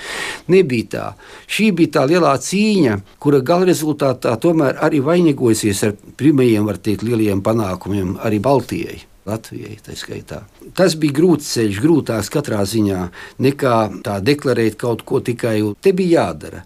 Nebija 0.54 0.90
tā. 0.94 1.06
Šī 1.50 1.72
bija 1.74 1.98
tā 1.98 2.06
lielā 2.10 2.36
cīņa, 2.38 2.98
kura 3.22 3.42
gala 3.42 3.66
rezultātā 3.72 4.36
tomēr 4.42 4.78
arī 4.86 5.02
vainagojasies 5.02 5.86
ar 5.88 5.96
pirmajiem, 6.20 6.68
var 6.68 6.78
teikt, 6.78 7.02
lielajiem 7.08 7.42
panākumiem 7.42 8.20
arī 8.22 8.38
Baltijai. 8.42 9.02
Latvijai. 9.22 9.76
Tas 10.74 10.96
bija 10.98 11.14
grūts 11.14 11.52
ceļš, 11.54 11.78
grūtāks 11.84 12.30
katrā 12.34 12.64
ziņā 12.66 13.04
nekā 13.44 13.76
tā 14.02 14.16
deklarēt 14.18 14.74
kaut 14.80 15.04
ko 15.06 15.20
tikai. 15.22 15.60
Te 15.78 15.92
bija 15.94 16.24
jādara. 16.26 16.64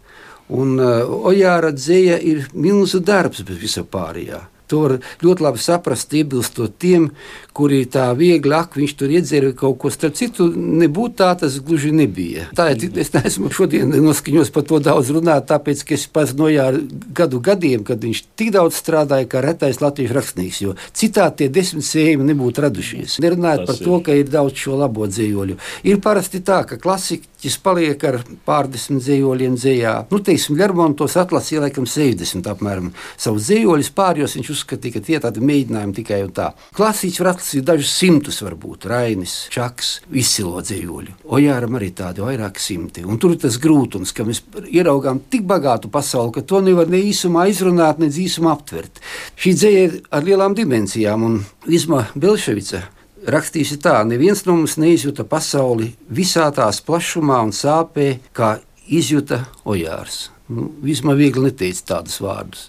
Un 0.54 0.76
uh, 0.78 1.08
Ojāra 1.26 1.72
dzēja 1.74 2.20
ir 2.22 2.44
milzu 2.54 3.00
darbs 3.02 3.42
bez 3.46 3.58
visa 3.58 3.82
pārējā. 3.82 4.44
To 4.72 4.82
var 4.82 4.96
ļoti 5.22 5.46
labi 5.46 5.62
saprast, 5.62 6.14
iebilstot 6.16 6.74
tiem, 6.82 7.10
kuri 7.56 7.84
tā 7.88 8.10
viegli, 8.18 8.52
ak, 8.56 8.76
viņš 8.76 8.94
tur 8.98 9.12
iedzēra 9.14 9.52
kaut 9.56 9.78
ko 9.82 9.90
starp 9.92 10.16
citu. 10.18 10.48
Nebūtu 10.52 11.16
tā, 11.20 11.30
tas 11.40 11.56
gluži 11.64 11.92
nebija. 11.96 12.48
Tā 12.56 12.68
ir, 12.74 12.90
es 13.00 13.12
neesmu 13.14 13.50
šodien 13.54 13.94
noskaņos 13.94 14.52
par 14.54 14.66
to 14.68 14.80
daudz 14.84 15.12
runāt, 15.14 15.46
tāpēc, 15.48 15.84
ka 15.86 15.96
es 15.96 16.06
pazinu 16.10 16.50
no 16.50 16.82
gadu 17.16 17.40
gadiem, 17.40 17.84
kad 17.86 18.02
viņš 18.02 18.24
tik 18.36 18.52
daudz 18.56 18.76
strādāja 18.80 19.28
kā 19.30 19.40
retais 19.44 19.80
latviešu 19.80 20.16
rakstnieks, 20.18 20.60
jo 20.64 20.74
citādi 20.96 21.44
tie 21.44 21.48
desmit 21.52 21.86
sējumi 21.86 22.26
nebūtu 22.32 22.66
radušies. 22.66 23.18
Nerunājot 23.24 23.64
par 23.70 23.80
to, 23.80 24.00
ka 24.04 24.18
ir 24.18 24.28
daudz 24.32 24.60
šo 24.60 24.76
labo 24.82 25.08
dzējoļu. 25.08 25.56
Ir 25.88 26.02
parasti 26.04 26.42
tā, 26.44 26.62
ka 26.68 26.80
klasiķis 26.82 27.58
paliek 27.64 28.04
ar 28.08 28.20
pārdesmit 28.48 29.04
dzējoļiem 29.04 29.56
dzējā. 29.56 29.94
Nu, 30.12 30.20
teiksim, 30.28 30.58
Lermontos 30.60 31.16
atlasīja 31.20 31.64
laikam 31.66 31.88
60 31.88 32.52
apmēram 32.52 32.92
savus 33.16 33.48
dzējoļus 33.48 33.92
pārjos, 33.96 34.36
viņš 34.38 34.52
uzskatīja, 34.56 34.96
ka 34.96 35.04
tie 35.06 35.20
tādi 35.22 35.44
mēģinājumi 35.44 35.96
tikai 36.00 36.22
un 36.24 36.32
tā. 36.36 36.48
Klasiķis 36.76 37.22
var 37.22 37.30
atlasīt 37.34 37.66
dažus 37.68 37.92
simtus, 37.94 38.40
varbūt 38.42 38.88
Rainis, 38.90 39.36
Čaks, 39.54 39.92
izcilo 40.10 40.64
dzīvoļu. 40.64 41.16
Ojāram 41.36 41.78
arī 41.78 41.92
tādi 41.96 42.24
vairāki 42.24 42.64
simti. 42.64 43.04
Un 43.06 43.20
tur 43.22 43.36
ir 43.36 43.42
tas 43.44 43.60
grūtums, 43.62 44.14
ka 44.16 44.26
mēs 44.26 44.42
ieraugām 44.66 45.22
tik 45.30 45.46
bagātu 45.48 45.92
pasauli, 45.92 46.34
ka 46.36 46.44
to 46.48 46.62
nevar 46.64 46.90
ne 46.90 47.00
īsumā 47.06 47.46
izrunāt, 47.52 48.00
ne 48.02 48.10
īsumā 48.10 48.56
aptvert. 48.56 49.00
Šī 49.38 49.54
dzēja 49.56 49.86
ir 49.86 49.98
ar 50.10 50.26
lielām 50.26 50.56
dimensijām, 50.58 51.26
un 51.26 51.40
Visma 51.66 52.06
Belševica 52.16 52.86
rakstījusi 53.26 53.80
tā, 53.82 53.98
neviens 54.06 54.44
no 54.46 54.56
mums 54.60 54.76
neizjuta 54.80 55.26
pasauli 55.28 55.92
visā 56.08 56.46
tās 56.54 56.80
plašumā 56.86 57.42
un 57.46 57.52
sāpē, 57.54 58.16
kā 58.36 58.56
izjuta 58.86 59.44
Ojārs. 59.66 60.28
Nu, 60.48 60.70
Vismaz 60.82 61.18
viegli 61.18 61.48
neteica 61.48 61.96
tādus 61.96 62.20
vārdus. 62.22 62.68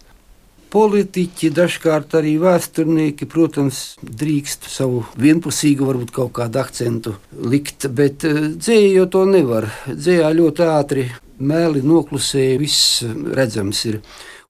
Politiķi, 0.67 1.47
dažkārt 1.56 2.17
arī 2.19 2.34
vēsturnieki, 2.41 3.23
protams, 3.32 3.77
drīkst 4.03 4.65
savu 4.67 5.06
vienpusīgu, 5.15 5.86
varbūt 5.88 6.12
kaut 6.17 6.34
kādu 6.36 6.60
akcentu 6.60 7.13
likt, 7.32 7.88
bet 7.95 8.25
eh, 8.27 8.49
dzēja 8.51 8.89
jau 8.97 9.06
to 9.13 9.21
nevar. 9.30 9.69
Dzējā 9.88 10.34
ļoti 10.36 10.65
ātri 10.67 11.06
mēli 11.39 11.86
noklusēja, 11.88 12.60
viss 12.60 12.99
redzams 13.38 13.86
ir. 13.88 14.01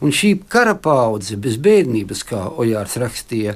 Un 0.02 0.14
šī 0.14 0.34
kara 0.50 0.74
paudze 0.82 1.38
bez 1.42 1.60
bērnības, 1.62 2.26
kā 2.26 2.48
Ojārs 2.50 2.98
rakstīja, 3.02 3.54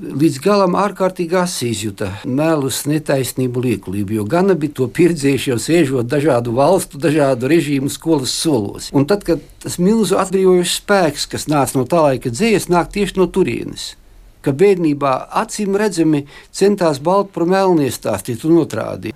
līdz 0.00 0.38
galam 0.42 0.76
ārkārtīgi 0.78 1.38
izjuta 1.68 2.10
melus, 2.24 2.84
netaisnību, 2.88 3.62
liekulību, 3.66 4.16
jo 4.18 4.24
gana 4.24 4.54
bija 4.54 4.78
to 4.80 4.88
pieredzējuši 4.88 5.50
jau 5.50 5.58
sēžot 5.60 6.08
dažādu 6.10 6.54
valstu, 6.56 6.98
dažādu 6.98 7.50
režīmu 7.50 7.90
skolas 7.90 8.32
solos. 8.32 8.90
Un 8.92 9.06
tad, 9.06 9.24
kad 9.26 9.42
tas 9.62 9.78
milzu 9.78 10.18
atbrīvojošs 10.20 10.80
spēks, 10.80 11.28
kas 11.30 11.48
nāca 11.50 11.78
no 11.78 11.86
tā 11.88 12.02
laika 12.06 12.32
dzīslas, 12.32 12.70
nāk 12.72 12.92
tieši 12.94 13.18
no 13.20 13.28
turienes. 13.28 13.94
Ka 14.40 14.54
bērnībā 14.56 15.14
acīm 15.42 15.76
redzami 15.76 16.24
centās 16.52 17.00
baltu 17.02 17.34
par 17.34 17.48
melnu 17.50 17.84
iestāstīt 17.84 18.46
un 18.48 18.62
otrādi. 18.62 19.12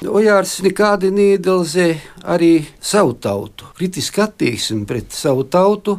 Ojārs 0.00 0.58
nekādi 0.64 1.10
neiedalzē 1.12 1.90
arī 2.32 2.64
savu 2.80 3.16
tautu, 3.20 3.68
kritiski 3.76 4.22
attieksmi 4.24 4.86
pret 4.88 5.12
savu 5.12 5.44
tautu 5.44 5.98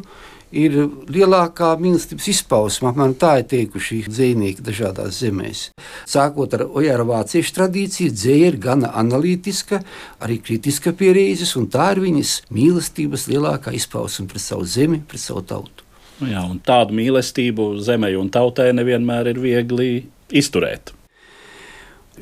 ir 0.52 0.76
lielākā 1.12 1.72
mīlestības 1.80 2.28
izpausme. 2.32 2.90
Apmēram 2.90 3.16
tā 3.18 3.34
ir 3.40 3.48
teikuši 3.50 4.02
zvejnieki 4.08 4.64
dažādās 4.64 5.20
zemēs. 5.22 5.64
Sākot 6.08 6.54
ar 6.56 6.66
Ojāra 6.68 7.06
vāciešu 7.08 7.56
tradīciju, 7.58 8.14
dzēja 8.14 8.52
ir 8.52 8.58
gana 8.62 8.92
analītiska, 9.02 9.82
arī 10.22 10.38
kritiska 10.44 10.94
pieredzes, 10.96 11.56
un 11.60 11.68
tā 11.72 11.92
ir 11.96 12.02
viņas 12.06 12.38
mīlestības 12.52 13.28
lielākā 13.32 13.74
izpausme 13.76 14.28
pret 14.30 14.44
savu 14.44 14.68
zemi, 14.68 15.02
pret 15.08 15.24
savu 15.24 15.44
tautu. 15.46 15.88
Jā, 16.22 16.44
tādu 16.66 16.94
mīlestību 16.94 17.72
zemē 17.82 18.12
un 18.20 18.30
tautai 18.30 18.70
nevienmēr 18.76 19.32
ir 19.32 19.40
viegli 19.42 19.92
izturēt. 20.30 20.92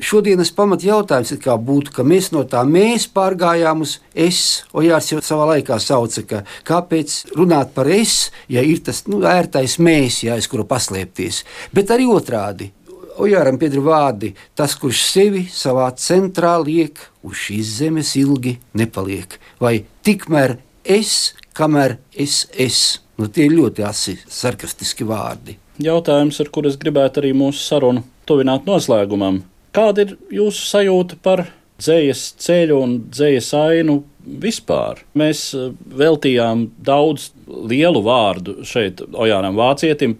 Šodienas 0.01 0.49
pamat 0.57 0.81
jautājums 0.81 1.35
būtu, 1.37 1.91
ka 1.93 2.03
mēs 2.03 2.31
no 2.33 2.41
tā 2.49 2.63
mēs 2.65 3.05
pārgājām 3.13 3.83
uz 3.85 3.99
es. 4.17 4.63
Ojārs 4.73 5.11
jau 5.11 5.21
savā 5.21 5.45
laikā 5.53 5.77
sauca, 5.79 6.23
ka 6.25 6.39
kāpēc 6.65 7.35
runāt 7.37 7.75
par 7.75 7.85
es, 7.87 8.31
ja 8.49 8.63
ir 8.65 8.81
tas 8.81 9.03
nu, 9.05 9.21
ērtais 9.21 9.77
mēs, 9.77 10.23
ja 10.25 10.33
aiz 10.33 10.47
kura 10.49 10.65
paslēpties. 10.65 11.43
Bet 11.73 11.93
arī 11.93 12.09
otrādi. 12.09 12.71
Ojāram 13.21 13.59
pieder 13.61 13.83
vārdi, 13.85 14.31
tas, 14.57 14.73
kurš 14.79 15.03
sevi 15.05 15.43
savā 15.53 15.91
centrā 15.99 16.55
liek, 16.57 16.97
uz 17.21 17.37
šīs 17.37 17.75
zemes 17.83 18.15
ilgi 18.17 18.55
nepaliek. 18.73 19.37
Vai 19.61 19.83
tikmēr 20.01 20.55
es, 20.81 21.35
kamēr 21.53 21.99
es 22.17 22.47
esmu. 22.57 23.05
Nu, 23.21 23.27
tie 23.29 23.45
ir 23.45 23.53
ļoti 23.53 23.83
asi 23.85 24.15
sarkastiski 24.25 25.05
vārdi. 25.05 25.53
Jautājums, 25.77 26.39
ar 26.41 26.49
kuru 26.49 26.71
es 26.71 26.79
gribētu 26.81 27.21
arī 27.21 27.35
mūsu 27.37 27.61
sarunu 27.61 28.01
tuvināt 28.25 28.65
noslēgumam. 28.65 29.43
Kāda 29.71 30.03
ir 30.03 30.15
jūsu 30.35 30.65
sajūta 30.67 31.17
par 31.23 31.45
dzīslu 31.79 32.41
ceļu 32.43 32.79
un 32.83 32.95
dzīslu 33.07 33.59
ainu 33.61 33.95
vispār? 34.43 34.99
Mēs 35.15 35.45
eh, 35.55 35.69
veltījām 36.01 36.65
daudz 36.83 37.29
lielu 37.47 38.01
vārdu 38.03 38.59
šeit 38.67 38.99
Ojānam 39.11 39.55
Vācietim, 39.59 40.17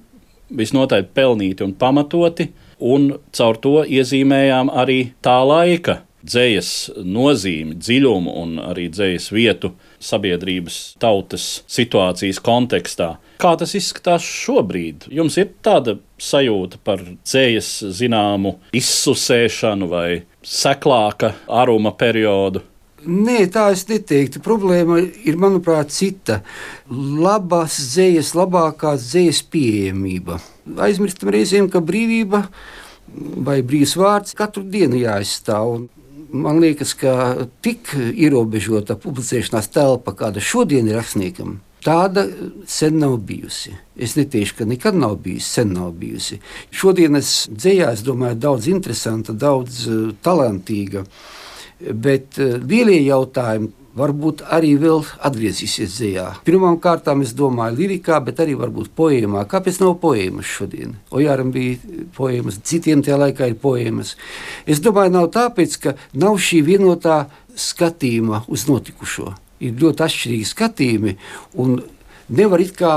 visnotaļ 0.56 1.04
pelnīti 1.16 1.66
un 1.68 1.76
pamatoti, 1.80 2.48
un 2.80 3.12
caur 3.36 3.60
to 3.62 3.82
iezīmējām 3.84 4.72
arī 4.72 5.02
tā 5.24 5.38
laika 5.48 6.00
dzīslu 6.24 7.04
nozīmi, 7.12 7.76
dziļumu 7.82 8.36
un 8.42 8.58
arī 8.72 8.88
dzīslu 8.94 9.38
vietu 9.38 9.74
sabiedrības, 10.02 10.80
tautas 11.02 11.62
situācijas 11.72 12.42
kontekstā. 12.44 13.14
Kā 13.42 13.54
tas 13.58 13.76
izskatās 13.78 14.26
šobrīd? 14.26 15.08
Jums 15.14 15.38
ir 15.42 15.54
tāda 15.66 15.98
sajūta 16.22 16.82
par 16.86 17.04
dzējas 17.06 17.72
zināmu 17.98 18.58
izsusēšanu 18.78 19.90
vai 19.92 20.10
seklāka 20.46 21.36
aruma 21.50 21.94
periodu? 21.98 22.66
Nē, 23.02 23.48
tā 23.50 23.72
es 23.74 23.88
neteiktu. 23.90 24.44
Problēma 24.46 25.00
ir, 25.02 25.38
manuprāt, 25.42 25.90
cita. 25.94 26.42
Labās 26.92 27.80
dzīslas, 27.82 28.36
labākās 28.38 29.08
dzīslas 29.08 29.48
pieejamība. 29.50 30.38
Aizmirstam 30.86 31.32
reizēm, 31.34 31.70
ka 31.74 31.82
brīvība 31.82 32.44
vai 33.48 33.58
brīvs 33.66 33.96
vārds 33.98 34.38
katru 34.38 34.64
dienu 34.70 35.02
jāizstāv 35.02 35.88
man 36.32 36.62
liekas, 36.62 36.94
ka 36.98 37.48
tik 37.64 37.94
ierobežota 37.96 38.98
publicēšanās 39.00 39.70
telpa, 39.74 40.14
kāda 40.18 40.44
šodien 40.44 40.88
ir 40.90 40.98
rakstniekam, 41.00 41.60
tāda 41.86 42.26
sen 42.70 43.00
nav 43.02 43.18
bijusi. 43.28 43.74
Es 43.98 44.16
neteikšu, 44.18 44.60
ka 44.62 44.70
nekad 44.70 44.98
nav 44.98 45.18
bijusi, 45.24 45.50
sen 45.50 45.74
nav 45.76 45.94
bijusi. 46.00 46.40
Šodienas 46.72 47.50
dzējā, 47.52 47.92
es 47.96 48.06
domāju, 48.06 48.40
daudz 48.42 48.70
interesanta, 48.72 49.34
daudz 49.34 49.84
uh, 49.90 50.10
talantīga. 50.24 51.06
Bet 51.82 52.40
uh, 52.40 52.58
lielie 52.62 53.02
jautājumi, 53.06 53.72
varbūt 53.98 54.44
arī 54.54 54.72
vēl 54.80 55.04
atgriezīsies 55.28 55.96
dzējā. 55.98 56.26
Pirmkārt, 56.48 57.10
es 57.22 57.34
domāju, 57.38 57.78
lirikā, 57.82 58.20
bet 58.24 58.40
arī 58.44 58.56
varbūt 58.60 58.92
poēmā. 58.98 59.44
Kāpēc 59.52 59.82
nav 59.84 59.98
poēmas 60.02 60.48
šodien? 60.48 60.96
Ojāram 61.12 61.52
bija 61.52 61.78
poēmas, 62.16 62.62
citiem 62.64 63.04
tajā 63.04 63.20
laikā 63.22 63.52
ir 63.52 63.60
poēmas. 63.62 64.16
Es 64.66 64.82
domāju, 64.84 65.16
nav 65.18 65.32
tāpēc, 65.36 65.78
ka 65.84 65.96
nav 66.14 66.40
šī 66.40 66.64
vienotā 66.72 67.26
skatījuma 67.56 68.46
uz 68.52 68.68
notikušo. 68.70 69.34
Ir 69.62 69.78
ļoti 69.78 70.08
atšķirīgi 70.08 70.52
skatījumi, 70.52 71.18
un 71.62 71.82
nevar 72.34 72.64
it 72.64 72.76
kā 72.80 72.94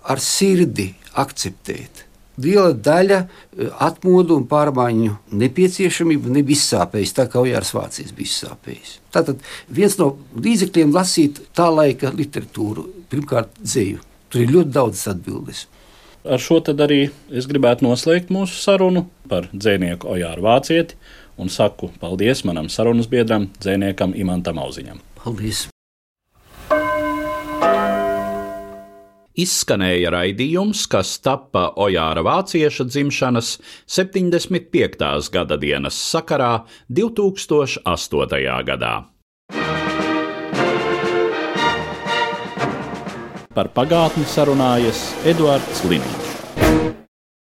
ar 0.00 0.22
sirdi 0.24 0.90
akceptēt 1.20 2.09
liela 2.44 2.72
daļa 2.72 3.18
e, 3.20 3.68
atmodu 3.86 4.36
un 4.38 4.46
pārmaiņu 4.50 5.16
nepieciešamību 5.42 6.32
nebija 6.36 6.58
izsāpējis, 6.58 7.16
tā 7.16 7.26
kā 7.30 7.42
Ojārs 7.42 7.72
Vācijas 7.76 8.14
bija 8.16 8.30
izsāpējis. 8.30 8.94
Tātad 9.14 9.42
viens 9.68 9.96
no 10.00 10.12
līdzekļiem 10.36 10.94
lasīt 10.94 11.42
tā 11.56 11.70
laika 11.72 12.12
literatūru, 12.14 12.86
pirmkārt, 13.12 13.52
dzēju. 13.62 14.04
Tur 14.30 14.44
ir 14.44 14.54
ļoti 14.54 14.74
daudz 14.76 15.06
atbildes. 15.10 15.66
Ar 16.20 16.42
šo 16.42 16.60
arī 16.60 17.06
es 17.32 17.48
gribētu 17.48 17.86
noslēgt 17.86 18.28
mūsu 18.30 18.60
sarunu 18.60 19.06
par 19.30 19.48
dzinieku 19.52 20.10
Ojāru 20.12 20.44
Vācieti 20.44 21.00
un 21.40 21.48
saku 21.48 21.88
paldies 22.00 22.44
manam 22.44 22.68
sarunas 22.68 23.08
biedram, 23.08 23.48
dzēniekam 23.58 24.14
Imantam 24.14 24.60
Auziņam. 24.60 25.00
Paldies! 25.24 25.70
Izskanēja 29.40 30.10
raidījums, 30.12 30.84
kas 30.90 31.14
tappa 31.24 31.70
Ojāra 31.80 32.24
Vācieša 32.26 32.84
dzimšanas 32.90 33.54
75. 33.88 35.30
gada 35.32 35.56
dienas 35.60 35.96
sakarā 36.10 36.52
2008. 36.90 38.44
gadā. 38.68 38.94
Par 43.50 43.70
pagātni 43.74 44.26
sarunājas 44.30 45.06
Eduards 45.26 45.86
Līniju. 45.88 46.19